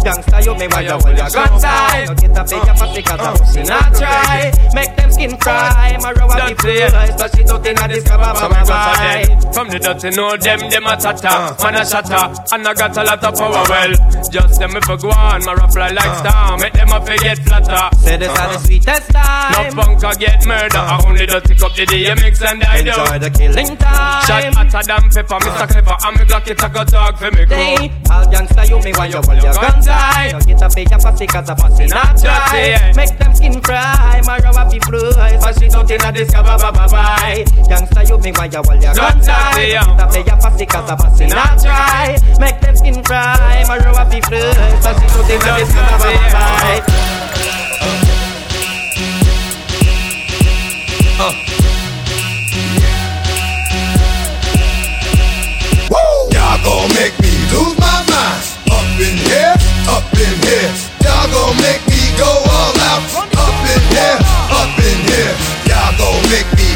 Gangsta 0.05 0.39
you 0.45 0.55
me 0.55 0.67
why 0.69 0.83
you 0.83 0.99
hold 0.99 1.17
your 1.17 1.31
gun 1.31 1.53
high? 1.61 2.05
No 2.05 2.15
get 2.15 2.37
up 2.37 2.51
in 2.53 2.61
your 2.67 2.77
pussy 2.77 3.03
cause 3.03 3.21
a 3.21 3.23
uh, 3.23 3.39
pussy 3.39 3.63
not 3.63 3.95
uh, 3.95 3.99
dry. 3.99 4.51
Uh, 4.51 4.75
Make 4.75 4.97
them 4.97 5.11
skin 5.11 5.37
cry. 5.37 5.97
My 6.01 6.13
rub 6.13 6.31
up 6.31 6.49
the 6.49 6.55
fly 6.55 7.11
Flush 7.17 7.39
it. 7.39 7.51
out 7.51 7.67
inna 7.67 7.87
this 7.89 8.05
ba 8.05 8.17
ba 8.19 8.35
So 8.37 8.49
ba 8.49 8.55
me 8.55 8.61
go 8.67 8.75
ba 8.75 8.93
them 8.99 9.53
From 9.53 9.69
the 9.71 9.79
dirty 9.79 10.11
know 10.17 10.37
them, 10.37 10.61
them 10.71 10.87
a 10.87 10.97
tata 10.97 11.57
Man 11.63 11.75
a 11.75 11.85
shatter. 11.85 12.35
And 12.53 12.67
I 12.67 12.75
got 12.81 12.97
a 12.97 13.05
lot 13.05 13.23
of 13.23 13.35
power 13.37 13.65
well. 13.69 13.93
Just 14.33 14.59
them 14.59 14.77
if 14.77 14.89
I 14.89 14.97
go 14.97 15.11
on 15.13 15.45
My 15.45 15.53
rap 15.53 15.73
fly 15.73 15.91
like 15.93 16.17
star. 16.17 16.57
Make 16.57 16.73
them 16.73 16.89
a 16.89 16.99
forget 17.05 17.39
flatter. 17.45 17.97
Say 18.01 18.17
this 18.17 18.33
are 18.33 18.35
the 18.35 18.57
uh-huh. 18.57 18.59
sweetest 18.65 19.11
time. 19.13 19.53
No 19.53 19.83
punk 19.83 20.03
a 20.03 20.11
get 20.17 20.47
murder 20.47 20.81
I 20.81 20.97
only 21.05 21.27
dirty 21.27 21.55
cup 21.55 21.75
the 21.77 21.85
DMX 21.85 22.41
and 22.41 22.65
I 22.65 22.81
do. 22.81 22.89
Enjoy 22.89 23.19
the 23.21 23.31
killing 23.31 23.77
time. 23.77 24.25
Shot 24.25 24.45
hotter 24.57 24.83
than 24.89 25.05
pepper 25.13 25.39
Mr. 25.45 25.53
Uh-huh. 25.53 25.67
Clever. 25.67 25.97
And 26.01 26.17
me 26.17 26.25
Glock 26.31 26.47
it 26.47 26.63
a 26.63 26.69
go 26.71 26.85
talk 26.85 27.19
for 27.19 27.31
me 27.33 27.45
Day, 27.45 27.91
all 28.09 28.25
gangsta 28.31 28.63
you 28.71 28.79
me 28.85 28.93
why 28.95 29.07
you 29.07 29.19
hold 29.19 29.43
your 29.43 29.53
gun 29.53 29.83
tight 29.83 30.31
No 30.31 30.39
get 30.39 30.63
up 30.63 30.77
in 30.79 30.87
your 30.87 31.01
pussy 31.01 31.27
cause 31.27 31.51
a 31.51 31.55
pussy 31.57 31.87
not 31.87 32.15
dry 32.17 32.93
Make 32.95 33.19
them 33.19 33.35
skin 33.35 33.61
cry 33.61 34.23
My 34.25 34.39
rub 34.39 34.55
up 34.55 34.71
the 34.71 34.79
fly 34.79 35.37
Flush 35.39 35.63
it 35.63 35.75
out 35.75 35.91
inna 35.91 36.13
this 36.13 36.31
ba 36.31 36.43
ba 36.43 36.71
ba 36.71 36.87
ba. 36.87 37.19
Gangsta 37.67 38.09
you 38.09 38.19
me 38.23 38.31
why 38.31 38.47
you 38.47 38.63
hold 38.63 38.83
your 38.83 38.95
gun 38.95 39.21
tight 39.21 39.75
get 39.75 40.01
up 40.01 40.15
in 40.15 40.25
your 40.25 40.37
pussy 40.39 40.67
cause 40.67 40.91
a 40.91 40.97
pussy 40.97 41.27
not 41.27 41.59
dry 41.59 42.17
Make 42.39 42.60
them 42.61 42.77
skin 42.77 43.03
cry 43.03 43.65
My 43.69 43.79
up 43.79 44.11
the 44.11 44.21
ba 51.19 51.51
Woo! 55.91 55.99
Y'all 56.33 56.57
gon' 56.65 56.89
make 56.97 57.13
me 57.21 57.29
lose 57.53 57.77
my 57.77 58.01
mind. 58.09 58.41
Up 58.73 58.89
in 58.97 59.17
here, 59.29 59.53
up 59.93 60.09
in 60.17 60.35
here. 60.41 60.73
Y'all 61.05 61.29
gon' 61.29 61.57
make 61.61 61.85
me 61.93 62.01
go 62.17 62.25
all 62.25 62.81
out. 62.89 63.05
Up 63.37 63.53
in 63.69 63.83
here, 63.93 64.17
up 64.49 64.73
in 64.81 64.99
here. 65.13 65.35
Y'all 65.69 65.93
gon' 65.99 66.23
make 66.31 66.49
me 66.57 66.70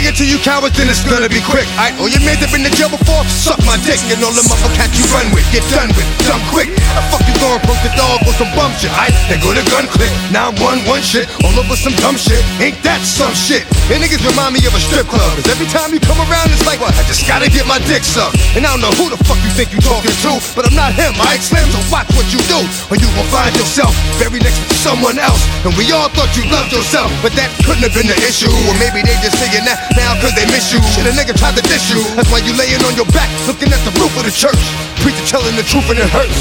bring 0.00 0.08
it 0.08 0.16
to 0.16 0.24
you 0.24 0.40
cowards, 0.40 0.72
then 0.80 0.88
it's 0.88 1.04
gonna 1.04 1.28
be 1.28 1.44
quick. 1.44 1.68
I 1.76 1.92
oh 2.00 2.08
you 2.08 2.16
made 2.24 2.40
have 2.40 2.48
been 2.48 2.64
in 2.64 2.72
jail 2.72 2.88
before, 2.88 3.20
suck 3.28 3.60
my 3.68 3.76
dick 3.84 4.00
and 4.08 4.16
all 4.24 4.32
the 4.32 4.40
motherfuckers 4.48 4.96
you 4.96 5.04
run 5.12 5.28
with, 5.36 5.44
get 5.52 5.60
done 5.68 5.92
with, 5.92 6.08
dumb 6.24 6.40
quick. 6.48 6.72
I 6.96 7.04
fuck 7.12 7.20
you 7.28 7.36
going 7.36 7.60
broke 7.68 7.76
the 7.84 7.92
dog 8.00 8.24
with 8.24 8.32
some 8.40 8.48
bum 8.56 8.72
shit? 8.80 8.88
I 8.96 9.12
they 9.28 9.36
go 9.36 9.52
to 9.52 9.60
gun 9.68 9.84
click, 9.92 10.08
now 10.32 10.56
one 10.56 10.80
one 10.88 11.04
shit, 11.04 11.28
all 11.44 11.52
over 11.52 11.76
some 11.76 11.92
dumb 12.00 12.16
shit. 12.16 12.40
Ain't 12.64 12.80
that 12.80 13.04
some 13.04 13.36
shit? 13.36 13.68
And 13.92 14.00
niggas 14.00 14.24
remind 14.24 14.56
me 14.56 14.64
of 14.64 14.72
a 14.72 14.80
strip 14.80 15.04
club, 15.04 15.36
cause 15.36 15.48
every 15.52 15.68
time 15.68 15.92
you 15.92 16.00
come 16.00 16.16
around, 16.24 16.48
it's 16.48 16.64
like? 16.64 16.80
I 16.80 17.04
just 17.04 17.28
gotta 17.28 17.52
get 17.52 17.68
my 17.68 17.76
dick 17.84 18.00
sucked. 18.00 18.40
And 18.56 18.64
I 18.64 18.72
don't 18.72 18.80
know 18.80 18.94
who 18.96 19.12
the 19.12 19.20
fuck 19.28 19.36
you 19.44 19.52
think 19.52 19.68
you 19.68 19.84
talking 19.84 20.16
to, 20.24 20.32
but 20.56 20.64
I'm 20.64 20.72
not 20.72 20.96
him, 20.96 21.12
I 21.20 21.36
Slim, 21.36 21.68
so 21.68 21.80
watch 21.92 22.08
what 22.16 22.24
you 22.32 22.40
do, 22.48 22.60
or 22.88 22.96
you 22.96 23.08
will 23.20 23.28
find 23.28 23.52
yourself 23.52 23.92
buried 24.16 24.44
next 24.44 24.64
to 24.64 24.76
someone 24.80 25.20
else. 25.20 25.44
And 25.68 25.76
we 25.76 25.92
all 25.92 26.08
thought 26.16 26.32
you 26.36 26.48
loved 26.48 26.72
yourself, 26.72 27.12
but 27.20 27.36
that 27.36 27.52
couldn't 27.68 27.84
have 27.84 27.92
been 27.92 28.08
the 28.08 28.16
issue. 28.24 28.52
Or 28.68 28.74
maybe 28.80 29.04
they 29.04 29.16
just 29.20 29.36
saying 29.36 29.68
that 29.68 29.89
now 29.96 30.14
cause 30.20 30.34
they 30.34 30.46
miss 30.50 30.72
you. 30.72 30.80
Shit, 30.92 31.06
a 31.06 31.12
nigga 31.14 31.34
tried 31.34 31.56
to 31.56 31.64
diss 31.64 31.90
you. 31.90 32.02
That's 32.14 32.30
why 32.30 32.42
you 32.42 32.52
laying 32.54 32.82
on 32.84 32.94
your 32.94 33.08
back, 33.14 33.30
looking 33.46 33.72
at 33.72 33.80
the 33.86 33.92
roof 33.98 34.12
of 34.18 34.24
the 34.24 34.34
church. 34.34 34.60
Preacher 35.02 35.24
telling 35.26 35.56
the 35.56 35.64
truth 35.64 35.88
and 35.90 35.98
it 35.98 36.10
hurts. 36.10 36.36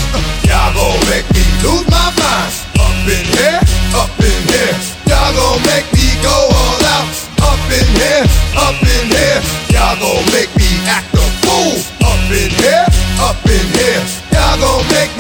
Y'all 0.45 0.73
gon' 0.75 0.99
make 1.09 1.27
me 1.31 1.43
lose 1.63 1.87
my 1.87 2.09
mind. 2.19 2.51
Up 2.79 3.07
in 3.07 3.25
here, 3.37 3.59
up 3.95 4.13
in 4.19 4.39
here. 4.51 4.73
Y'all 5.07 5.31
gon' 5.33 5.61
make 5.65 5.87
me 5.95 6.07
go 6.21 6.33
all 6.33 6.81
out. 6.95 7.09
Up 7.41 7.61
in 7.71 7.87
here, 7.97 8.23
up 8.59 8.77
in 8.77 9.05
here. 9.09 9.39
Y'all 9.73 9.95
gon' 9.97 10.25
make 10.35 10.51
me 10.59 10.69
act 10.85 11.09
a 11.15 11.23
fool. 11.43 11.79
Up 12.05 12.19
in 12.29 12.51
here, 12.61 12.85
up 13.23 13.39
in 13.47 13.65
here. 13.77 14.01
Y'all 14.33 14.59
gon' 14.59 14.85
make 14.91 15.11
me 15.17 15.18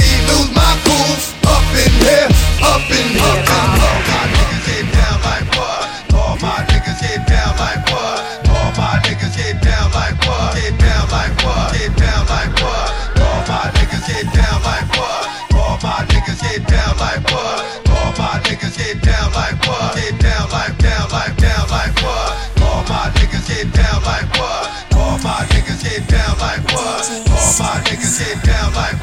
down 28.37 28.73
like 28.73 28.99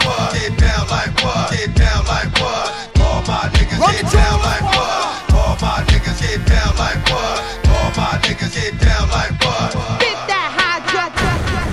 what? 2.41 2.72
All 3.01 3.22
my 3.22 3.49
niggas 3.51 3.81
get 3.91 4.12
down 4.12 4.41
like 4.43 4.62
what? 4.62 5.35
All 5.35 5.57
my 5.61 5.83
niggas 5.89 6.20
get 6.20 6.47
down 6.47 6.77
like 6.77 7.03
what? 7.11 7.43
All 7.68 7.91
my 7.97 8.18
niggas 8.22 8.55
get 8.55 8.79
down 8.81 9.09
like 9.11 9.33
what? 9.41 9.74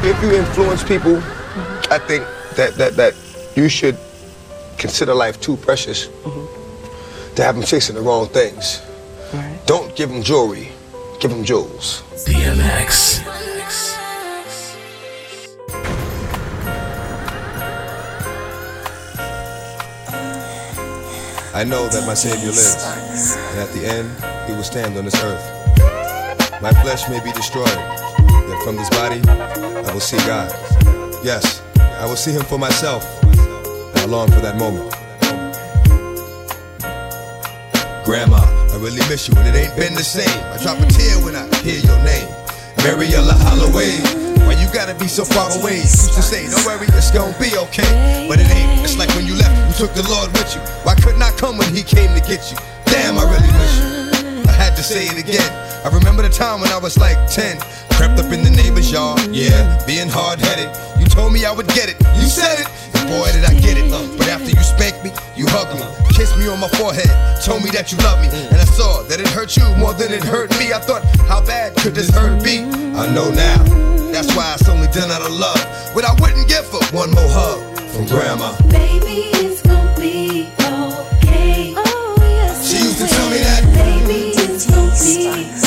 If 0.05 0.21
you 0.21 0.33
influence 0.33 0.83
people, 0.83 1.17
I 1.89 1.97
think 1.99 2.25
that 2.55 2.75
that 2.75 2.95
that 2.95 3.13
you 3.55 3.69
should 3.69 3.97
consider 4.77 5.13
life 5.13 5.39
too 5.39 5.55
precious 5.57 6.09
to 7.35 7.43
have 7.43 7.55
them 7.55 7.63
chasing 7.63 7.95
the 7.95 8.01
wrong 8.01 8.27
things. 8.27 8.81
Don't 9.65 9.95
give 9.95 10.09
them 10.09 10.21
jewelry, 10.21 10.71
give 11.19 11.31
them 11.31 11.43
jewels. 11.43 12.03
DMX. 12.25 13.23
I 21.55 21.63
know 21.63 21.87
that 21.87 22.07
my 22.07 22.15
Savior 22.15 22.49
lives, 22.49 23.37
and 23.37 23.59
at 23.59 23.69
the 23.77 23.85
end, 23.85 24.09
he 24.49 24.53
will 24.57 24.63
stand 24.63 24.97
on 24.97 25.05
this 25.05 25.13
earth. 25.21 25.45
My 26.63 26.73
flesh 26.81 27.07
may 27.09 27.23
be 27.23 27.31
destroyed, 27.31 27.67
yet 27.69 28.63
from 28.63 28.75
this 28.75 28.89
body, 28.89 29.21
I 29.29 29.93
will 29.93 30.01
see 30.01 30.17
God. 30.25 30.49
Yes, 31.23 31.61
I 31.77 32.07
will 32.07 32.15
see 32.15 32.31
him 32.31 32.41
for 32.41 32.57
myself, 32.57 33.05
and 33.23 33.99
I 33.99 34.05
long 34.05 34.31
for 34.31 34.39
that 34.41 34.57
moment. 34.57 34.89
Grandma, 38.03 38.41
I 38.73 38.77
really 38.81 39.05
miss 39.07 39.29
you, 39.29 39.35
and 39.37 39.47
it 39.47 39.53
ain't 39.53 39.75
been 39.77 39.93
the 39.93 40.03
same. 40.03 40.25
I 40.25 40.57
drop 40.57 40.81
a 40.81 40.87
tear 40.89 41.21
when 41.23 41.35
I 41.35 41.45
hear 41.61 41.77
your 41.77 42.01
name. 42.01 42.33
Mariella 42.81 43.37
Holloway. 43.45 44.23
Why 44.43 44.59
you 44.59 44.67
gotta 44.73 44.93
be 44.95 45.07
so 45.07 45.23
far 45.23 45.47
away? 45.61 45.77
Used 45.77 46.13
to 46.15 46.21
say, 46.21 46.49
don't 46.49 46.65
worry, 46.65 46.87
it's 46.97 47.11
gonna 47.11 47.37
be 47.39 47.55
okay. 47.69 48.27
But 48.27 48.41
it 48.41 48.49
ain't. 48.49 48.83
It's 48.83 48.97
like 48.97 49.07
when 49.15 49.25
you 49.25 49.35
left, 49.35 49.55
you 49.69 49.85
took 49.85 49.95
the 49.95 50.03
Lord 50.09 50.33
with 50.33 50.51
you. 50.55 50.61
Why 51.03 51.11
couldn't 51.11 51.23
I 51.23 51.31
come 51.35 51.57
when 51.57 51.67
He 51.75 51.83
came 51.83 52.15
to 52.15 52.23
get 52.23 52.47
you? 52.47 52.55
Damn, 52.85 53.19
I 53.19 53.27
really 53.27 53.51
miss 53.59 53.75
you. 53.75 54.47
I 54.47 54.55
had 54.55 54.71
to 54.79 54.83
say 54.83 55.03
it 55.03 55.19
again. 55.19 55.43
I 55.83 55.91
remember 55.91 56.23
the 56.23 56.31
time 56.31 56.61
when 56.61 56.71
I 56.71 56.77
was 56.79 56.97
like 56.97 57.19
10. 57.27 57.59
Crept 57.99 58.23
up 58.23 58.31
in 58.31 58.39
the 58.39 58.49
neighbor's 58.49 58.89
yard, 58.89 59.19
yeah, 59.27 59.83
being 59.85 60.07
hard 60.07 60.39
headed. 60.39 60.71
You 60.97 61.05
told 61.07 61.33
me 61.33 61.43
I 61.43 61.51
would 61.51 61.67
get 61.75 61.91
it. 61.91 61.99
You 62.15 62.23
said 62.23 62.55
it. 62.63 62.71
And 62.95 63.09
boy, 63.11 63.27
did 63.35 63.43
I 63.43 63.51
get 63.59 63.75
it. 63.75 63.91
Uh, 63.91 63.99
but 64.15 64.29
after 64.31 64.47
you 64.47 64.63
spanked 64.63 65.03
me, 65.03 65.11
you 65.35 65.43
hugged 65.51 65.75
me, 65.75 65.83
kissed 66.15 66.39
me 66.39 66.47
on 66.47 66.61
my 66.63 66.71
forehead, 66.79 67.11
told 67.43 67.67
me 67.67 67.69
that 67.75 67.91
you 67.91 67.97
loved 67.99 68.23
me. 68.23 68.31
And 68.31 68.55
I 68.55 68.63
saw 68.63 69.03
that 69.03 69.19
it 69.19 69.27
hurt 69.27 69.57
you 69.59 69.67
more 69.75 69.91
than 69.93 70.13
it 70.13 70.23
hurt 70.23 70.55
me. 70.55 70.71
I 70.71 70.79
thought, 70.79 71.03
how 71.27 71.43
bad 71.43 71.75
could 71.75 71.95
this 71.95 72.15
hurt 72.15 72.41
be? 72.41 72.63
I 72.95 73.11
know 73.11 73.27
now. 73.27 73.59
That's 74.15 74.31
why 74.39 74.55
it's 74.55 74.69
only 74.69 74.87
done 74.95 75.11
out 75.11 75.21
of 75.21 75.35
love. 75.35 75.59
What 75.95 76.05
I 76.05 76.15
wouldn't 76.23 76.47
give 76.47 76.63
for 76.63 76.79
one 76.95 77.11
more 77.11 77.27
hug 77.27 77.59
from 77.91 78.07
grandma. 78.07 78.55
Baby, 78.71 79.35
it's 79.43 79.61
gonna 79.61 79.82
be 80.03 80.49
okay. 80.59 81.73
Oh, 81.77 82.15
yes. 82.19 82.67
She 82.69 82.77
used 82.83 82.97
to 82.99 83.07
tell 83.07 83.29
me 83.29 83.37
that. 83.37 83.63
Baby, 83.73 84.33
it's 84.35 84.67
okay. 84.67 85.62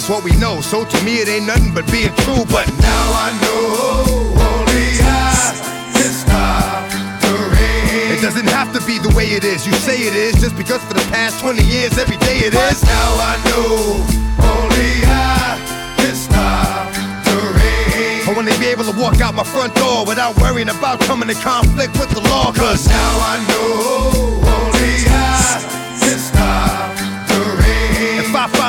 It's 0.00 0.08
what 0.08 0.24
we 0.24 0.32
know. 0.40 0.62
So 0.62 0.86
to 0.86 1.04
me, 1.04 1.20
it 1.20 1.28
ain't 1.28 1.44
nothing 1.46 1.74
but 1.74 1.84
being 1.92 2.08
true. 2.24 2.48
But 2.48 2.64
now 2.80 3.04
I 3.20 3.28
know 3.44 4.32
only 4.32 4.96
I 4.96 5.52
can 5.92 6.08
stop 6.08 6.88
the 7.20 7.36
rain. 7.52 8.16
it 8.16 8.22
doesn't 8.24 8.48
have 8.48 8.72
to 8.72 8.80
be 8.88 8.96
the 8.96 9.12
way 9.14 9.26
it 9.36 9.44
is. 9.44 9.66
You 9.66 9.74
say 9.74 10.00
it 10.00 10.16
is 10.16 10.40
just 10.40 10.56
because 10.56 10.80
for 10.88 10.94
the 10.94 11.04
past 11.12 11.40
20 11.40 11.62
years, 11.62 11.98
every 11.98 12.16
day 12.16 12.38
it 12.48 12.54
But 12.54 12.72
is. 12.72 12.82
now 12.84 13.10
I 13.20 13.34
know 13.44 14.00
only 14.40 15.04
I 15.04 15.60
can 16.00 16.14
stop 16.16 16.88
the 17.28 17.36
rain. 17.60 18.24
I 18.24 18.32
wanna 18.34 18.56
be 18.56 18.72
able 18.72 18.84
to 18.88 18.96
walk 18.96 19.20
out 19.20 19.34
my 19.34 19.44
front 19.44 19.74
door 19.74 20.06
without 20.06 20.32
worrying 20.40 20.70
about 20.70 21.00
coming 21.00 21.28
in 21.28 21.36
conflict 21.44 21.92
with 22.00 22.08
the 22.16 22.22
law. 22.32 22.52
Cause 22.56 22.88
Now 22.88 23.12
I 23.20 23.36
know 23.52 24.48
only 24.48 24.96
I 25.12 25.60
can 26.00 26.18
stop 26.18 26.89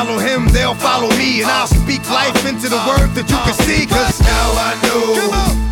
follow 0.02 0.18
him, 0.18 0.48
they'll 0.50 0.74
follow 0.74 1.10
me. 1.18 1.42
And 1.42 1.52
I'll 1.52 1.68
speak 1.68 2.02
life 2.10 2.46
into 2.46 2.70
the 2.70 2.82
word 2.90 3.14
that 3.14 3.30
you 3.30 3.38
can 3.46 3.54
see. 3.70 3.86
Cause 3.86 4.18
Now 4.22 4.50
I 4.58 4.74
know 4.82 5.06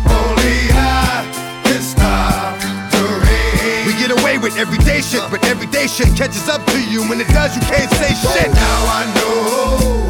only 0.06 0.70
I 0.70 1.26
can 1.66 1.82
stop 1.82 2.54
the 2.94 3.02
rain. 3.26 3.90
we 3.90 3.92
get 3.98 4.14
away 4.14 4.38
with 4.38 4.54
everyday 4.56 5.02
shit, 5.02 5.26
but 5.30 5.42
everyday 5.46 5.86
shit 5.88 6.14
catches 6.14 6.48
up 6.48 6.62
to 6.70 6.78
you. 6.78 7.02
When 7.10 7.18
it 7.20 7.26
does, 7.34 7.56
you 7.58 7.62
can't 7.66 7.90
say 7.98 8.14
shit. 8.14 8.54
Now 8.54 8.80
I 8.86 9.02
know 9.18 9.34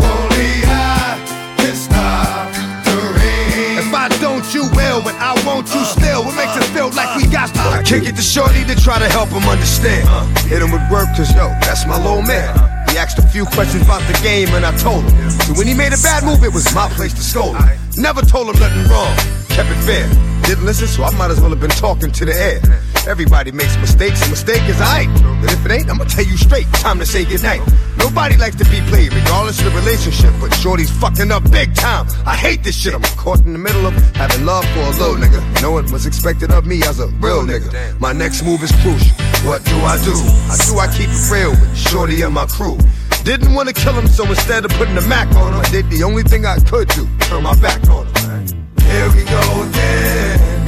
only 0.04 0.52
I 0.68 1.16
can 1.56 1.72
stop 1.72 2.52
the 2.84 3.00
rain. 3.16 3.80
If 3.80 3.88
I 3.96 4.12
don't, 4.20 4.44
you 4.52 4.68
will, 4.76 5.00
but 5.00 5.16
I 5.16 5.32
won't 5.48 5.72
you 5.72 5.80
uh, 5.80 5.96
still. 5.96 6.28
What 6.28 6.36
makes 6.36 6.52
it 6.60 6.68
uh, 6.68 6.76
feel 6.76 6.90
like 6.92 7.16
we 7.16 7.24
got 7.24 7.48
to? 7.56 7.60
I 7.72 7.80
kick 7.80 8.04
it 8.04 8.16
to 8.20 8.22
Shorty 8.22 8.68
to 8.68 8.76
try 8.76 8.98
to 8.98 9.08
help 9.08 9.30
him 9.32 9.48
understand. 9.48 10.04
Uh. 10.12 10.28
Hit 10.44 10.60
him 10.60 10.72
with 10.76 10.84
work, 10.92 11.08
cause 11.16 11.32
yo, 11.32 11.48
that's 11.64 11.88
my 11.88 11.96
little 11.96 12.20
man. 12.20 12.69
He 12.90 12.98
asked 12.98 13.18
a 13.18 13.22
few 13.22 13.44
questions 13.46 13.82
about 13.82 14.02
the 14.10 14.18
game 14.22 14.48
and 14.48 14.66
I 14.66 14.76
told 14.76 15.04
him. 15.04 15.30
So 15.30 15.54
when 15.54 15.66
he 15.66 15.74
made 15.74 15.92
a 15.92 16.02
bad 16.02 16.24
move, 16.24 16.42
it 16.42 16.52
was 16.52 16.74
my 16.74 16.88
place 16.90 17.14
to 17.14 17.22
scold 17.22 17.56
him. 17.56 17.78
Never 17.96 18.22
told 18.22 18.48
him 18.48 18.58
nothing 18.58 18.84
wrong, 18.90 19.14
kept 19.48 19.70
it 19.70 19.80
fair. 19.86 20.08
Didn't 20.42 20.66
listen, 20.66 20.88
so 20.88 21.04
I 21.04 21.10
might 21.16 21.30
as 21.30 21.40
well 21.40 21.50
have 21.50 21.60
been 21.60 21.70
talking 21.70 22.10
to 22.10 22.24
the 22.24 22.34
air. 22.34 22.60
Everybody 23.06 23.50
makes 23.50 23.76
mistakes, 23.78 24.26
a 24.26 24.30
mistake 24.30 24.62
is 24.68 24.76
aight. 24.76 25.10
But 25.40 25.52
if 25.52 25.64
it 25.64 25.72
ain't, 25.72 25.90
I'ma 25.90 26.04
tell 26.04 26.24
you 26.24 26.36
straight, 26.36 26.66
time 26.74 26.98
to 26.98 27.06
say 27.06 27.24
goodnight. 27.24 27.62
Nobody 27.98 28.36
likes 28.36 28.56
to 28.56 28.64
be 28.64 28.80
played, 28.88 29.12
regardless 29.12 29.58
of 29.60 29.72
the 29.72 29.78
relationship, 29.78 30.32
but 30.40 30.52
Shorty's 30.54 30.90
fucking 30.90 31.30
up 31.30 31.50
big 31.50 31.74
time. 31.74 32.06
I 32.26 32.36
hate 32.36 32.62
this 32.62 32.76
shit, 32.76 32.94
I'm 32.94 33.02
caught 33.16 33.40
in 33.40 33.52
the 33.52 33.58
middle 33.58 33.86
of 33.86 33.94
having 34.14 34.44
love 34.44 34.64
for 34.66 34.80
a 34.80 34.90
little 34.90 35.16
nigga. 35.16 35.62
Knowing 35.62 35.90
was 35.90 36.06
expected 36.06 36.50
of 36.50 36.66
me 36.66 36.82
as 36.82 37.00
a 37.00 37.06
real 37.24 37.42
nigga. 37.42 37.98
My 38.00 38.12
next 38.12 38.42
move 38.42 38.62
is 38.62 38.72
crucial. 38.82 39.16
What 39.48 39.64
do 39.64 39.76
I 39.80 39.96
do? 40.04 40.14
I 40.52 40.56
do 40.68 40.78
I 40.78 40.86
keep 40.92 41.08
it 41.08 41.30
real 41.32 41.50
with 41.50 41.76
Shorty 41.76 42.22
and 42.22 42.34
my 42.34 42.46
crew. 42.46 42.78
Didn't 43.24 43.54
want 43.54 43.68
to 43.68 43.74
kill 43.74 43.94
him, 43.94 44.08
so 44.08 44.24
instead 44.24 44.64
of 44.64 44.70
putting 44.72 44.94
the 44.94 45.02
Mac 45.02 45.28
on 45.36 45.54
him, 45.54 45.60
I 45.60 45.68
did 45.70 45.88
the 45.90 46.02
only 46.02 46.22
thing 46.22 46.46
I 46.46 46.58
could 46.58 46.88
do, 46.88 47.08
turn 47.20 47.42
my 47.42 47.58
back 47.60 47.82
on 47.88 48.06
him. 48.06 48.46
Here 48.80 49.08
we 49.14 49.24
go 49.24 49.68
again. 49.68 50.59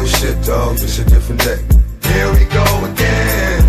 Old 0.00 0.08
shit, 0.08 0.42
dog, 0.46 0.78
just 0.78 0.98
a 0.98 1.04
different 1.04 1.44
day. 1.44 1.60
Here 2.08 2.32
we 2.32 2.48
go 2.48 2.64
again. 2.88 3.60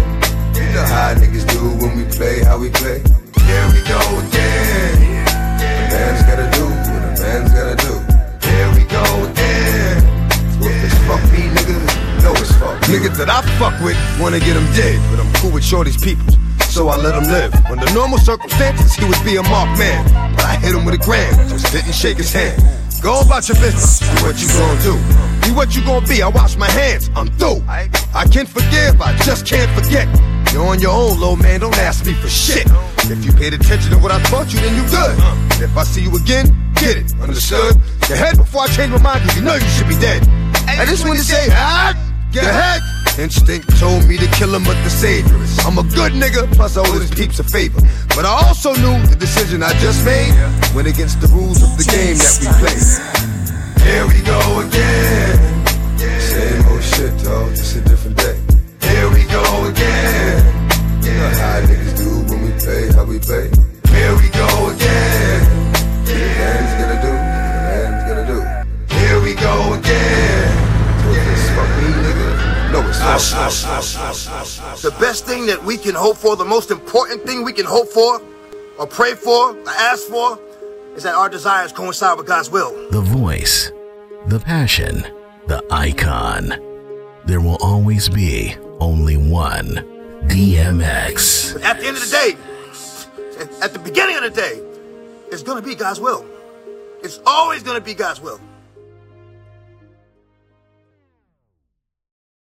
You 0.56 0.64
know 0.72 0.88
how 0.88 1.12
niggas 1.12 1.44
do 1.52 1.60
when 1.84 1.98
we 1.98 2.06
play, 2.08 2.40
how 2.40 2.58
we 2.58 2.70
play. 2.70 3.04
Here 3.44 3.68
we 3.76 3.84
go 3.84 4.00
again. 4.24 5.28
A 5.28 5.92
man's 5.92 6.24
gotta 6.24 6.48
do 6.56 6.64
what 6.64 7.04
a 7.04 7.12
man's 7.20 7.52
gotta 7.52 7.76
do. 7.84 8.00
Here 8.48 8.70
we 8.80 8.88
go 8.88 9.04
again. 9.28 10.00
If 10.64 10.72
it's 10.88 10.96
fuck 11.04 11.20
me, 11.36 11.52
nigga, 11.52 11.76
know 12.24 12.32
it's 12.40 12.56
fuck. 12.56 12.80
Niggas 12.88 13.18
that 13.18 13.28
I 13.28 13.42
fuck 13.60 13.76
with 13.84 14.00
wanna 14.18 14.40
get 14.40 14.56
him 14.56 14.72
dead, 14.72 15.04
but 15.12 15.20
I'm 15.20 15.34
cool 15.44 15.52
with 15.52 15.66
Shorty's 15.66 16.02
people, 16.02 16.32
so 16.72 16.88
I 16.88 16.96
let 16.96 17.14
him 17.14 17.28
live. 17.28 17.54
Under 17.66 17.92
normal 17.92 18.20
circumstances, 18.20 18.96
he 18.96 19.04
would 19.04 19.22
be 19.26 19.36
a 19.36 19.44
marked 19.44 19.78
man, 19.78 20.08
but 20.38 20.46
I 20.46 20.56
hit 20.56 20.74
him 20.74 20.86
with 20.86 20.96
a 20.96 21.04
gram, 21.04 21.36
just 21.50 21.74
didn't 21.74 21.92
shake 21.92 22.16
his 22.16 22.32
hand. 22.32 22.56
Go 23.02 23.20
about 23.20 23.50
your 23.50 23.60
business, 23.60 24.00
what 24.24 24.40
you 24.40 24.48
gonna 24.48 24.82
do. 24.82 25.31
Be 25.42 25.52
what 25.52 25.76
you 25.76 25.84
gonna 25.84 26.06
be, 26.06 26.22
I 26.22 26.28
wash 26.28 26.56
my 26.58 26.70
hands, 26.70 27.10
I'm 27.16 27.28
through. 27.40 27.64
I 27.68 28.26
can 28.32 28.46
forgive, 28.46 29.02
I 29.02 29.16
just 29.26 29.46
can't 29.46 29.70
forget. 29.72 30.08
You're 30.54 30.66
on 30.68 30.80
your 30.80 30.92
own, 30.92 31.20
little 31.20 31.38
man, 31.38 31.62
don't 31.62 31.78
ask 31.80 32.06
me 32.06 32.14
for 32.14 32.28
shit. 32.28 32.68
If 33.10 33.26
you 33.26 33.32
paid 33.32 33.54
attention 33.54 33.92
to 33.92 33.98
what 33.98 34.12
I 34.12 34.22
taught 34.24 34.54
you, 34.54 34.60
then 34.60 34.76
you 34.76 34.84
good. 34.90 35.16
If 35.62 35.76
I 35.78 35.84
see 35.84 36.04
you 36.04 36.16
again, 36.16 36.54
get 36.76 36.98
it, 36.98 37.14
understood? 37.22 37.76
Your 38.10 38.18
head 38.18 38.38
before 38.38 38.64
I 38.64 38.68
change 38.68 38.92
my 38.92 39.02
mind, 39.02 39.24
cause 39.24 39.36
you 39.36 39.44
know 39.44 39.56
you 39.56 39.70
should 39.70 39.88
be 39.88 39.98
dead. 40.00 40.28
I 40.68 40.86
just 40.86 41.08
wanna 41.08 41.20
say, 41.20 41.48
ah, 41.52 41.96
get 42.32 42.44
ahead. 42.44 42.82
Instinct 43.20 43.78
told 43.78 44.08
me 44.08 44.18
to 44.18 44.28
kill 44.28 44.56
him, 44.56 44.64
but 44.64 44.82
the 44.84 44.90
savior 44.90 45.36
is. 45.44 45.60
I'm 45.66 45.78
a 45.78 45.84
good 45.84 46.14
nigga, 46.14 46.52
plus 46.54 46.78
I 46.78 46.82
owe 46.82 47.00
his 47.00 47.12
peeps 47.12 47.40
a 47.40 47.44
favor. 47.44 47.82
But 48.16 48.26
I 48.26 48.48
also 48.48 48.74
knew 48.74 49.02
the 49.08 49.18
decision 49.20 49.64
I 49.64 49.74
just 49.80 50.06
made 50.06 50.32
went 50.74 50.88
against 50.88 51.20
the 51.20 51.28
rules 51.28 51.62
of 51.62 51.78
the 51.78 51.84
game 51.84 52.18
that 52.18 52.38
we 52.40 52.48
play. 52.60 53.31
Here 53.84 54.06
we 54.08 54.22
go 54.22 54.60
again. 54.62 55.68
Same 56.20 56.66
old 56.70 56.84
shit, 56.84 57.14
dog, 57.24 57.50
just 57.56 57.76
a 57.76 57.82
different 57.82 58.18
day. 58.18 58.38
Here 58.82 59.10
we 59.10 59.24
go 59.26 59.66
again. 59.66 60.38
You 61.04 61.14
know 61.14 61.30
how 61.42 61.62
niggas 61.66 61.98
do 61.98 62.10
when 62.30 62.42
we 62.46 62.52
play, 62.60 62.92
how 62.94 63.06
we 63.06 63.20
play. 63.20 63.50
Here 63.90 64.16
we 64.16 64.30
go 64.30 64.70
again. 64.70 65.42
A 66.06 66.16
man's 66.38 66.74
gonna 66.80 67.02
do, 67.02 67.14
man's 67.14 68.04
gonna 68.08 68.28
do. 68.28 68.96
Here 68.96 69.20
we 69.22 69.34
go 69.36 69.74
again. 69.74 70.50
So 71.02 71.10
if 71.12 71.28
it's 71.34 71.50
fuck 71.56 71.70
me, 71.82 71.88
nigga, 72.06 72.72
know 72.72 72.88
it's 72.88 73.00
ah, 73.02 73.18
fuck. 73.18 73.54
Ah, 73.98 74.64
ah, 74.64 74.76
the 74.82 74.96
best 75.00 75.26
thing 75.26 75.46
that 75.48 75.64
we 75.64 75.78
can 75.78 75.96
hope 75.96 76.18
for, 76.18 76.36
the 76.36 76.46
most 76.46 76.72
important 76.72 77.24
thing 77.24 77.44
we 77.44 77.54
can 77.54 77.66
hope 77.66 77.90
for, 77.90 78.22
or 78.80 78.88
pray 78.88 79.16
for, 79.16 79.58
or 79.58 79.70
ask 79.70 80.08
for, 80.08 80.40
is 80.96 81.04
that 81.04 81.16
our 81.16 81.30
desires 81.30 81.72
coincide 81.72 82.18
with 82.18 82.28
God's 82.28 82.50
will. 82.50 82.72
The 82.92 83.02
voice, 83.02 83.72
the 84.28 84.40
passion, 84.40 85.06
the 85.48 85.64
icon. 85.72 86.50
There 87.26 87.40
will 87.42 87.58
always 87.62 88.10
be 88.10 88.56
only 88.80 89.16
one 89.18 89.86
DMX. 90.28 91.54
But 91.54 91.64
at 91.64 91.80
the 91.80 91.88
end 91.88 91.98
of 91.98 92.04
the 92.04 92.10
day, 92.10 92.38
at- 93.40 93.64
at 93.64 93.74
the 93.74 93.80
beginning 93.80 94.18
of 94.18 94.24
the 94.24 94.30
day, 94.30 94.62
it's 95.32 95.44
gonna 95.44 95.62
be 95.62 95.76
God's 95.76 96.00
will. 96.00 96.26
It's 97.04 97.20
always 97.26 97.64
gonna 97.64 97.82
be 97.82 97.94
God's 97.94 98.22
will. 98.22 98.40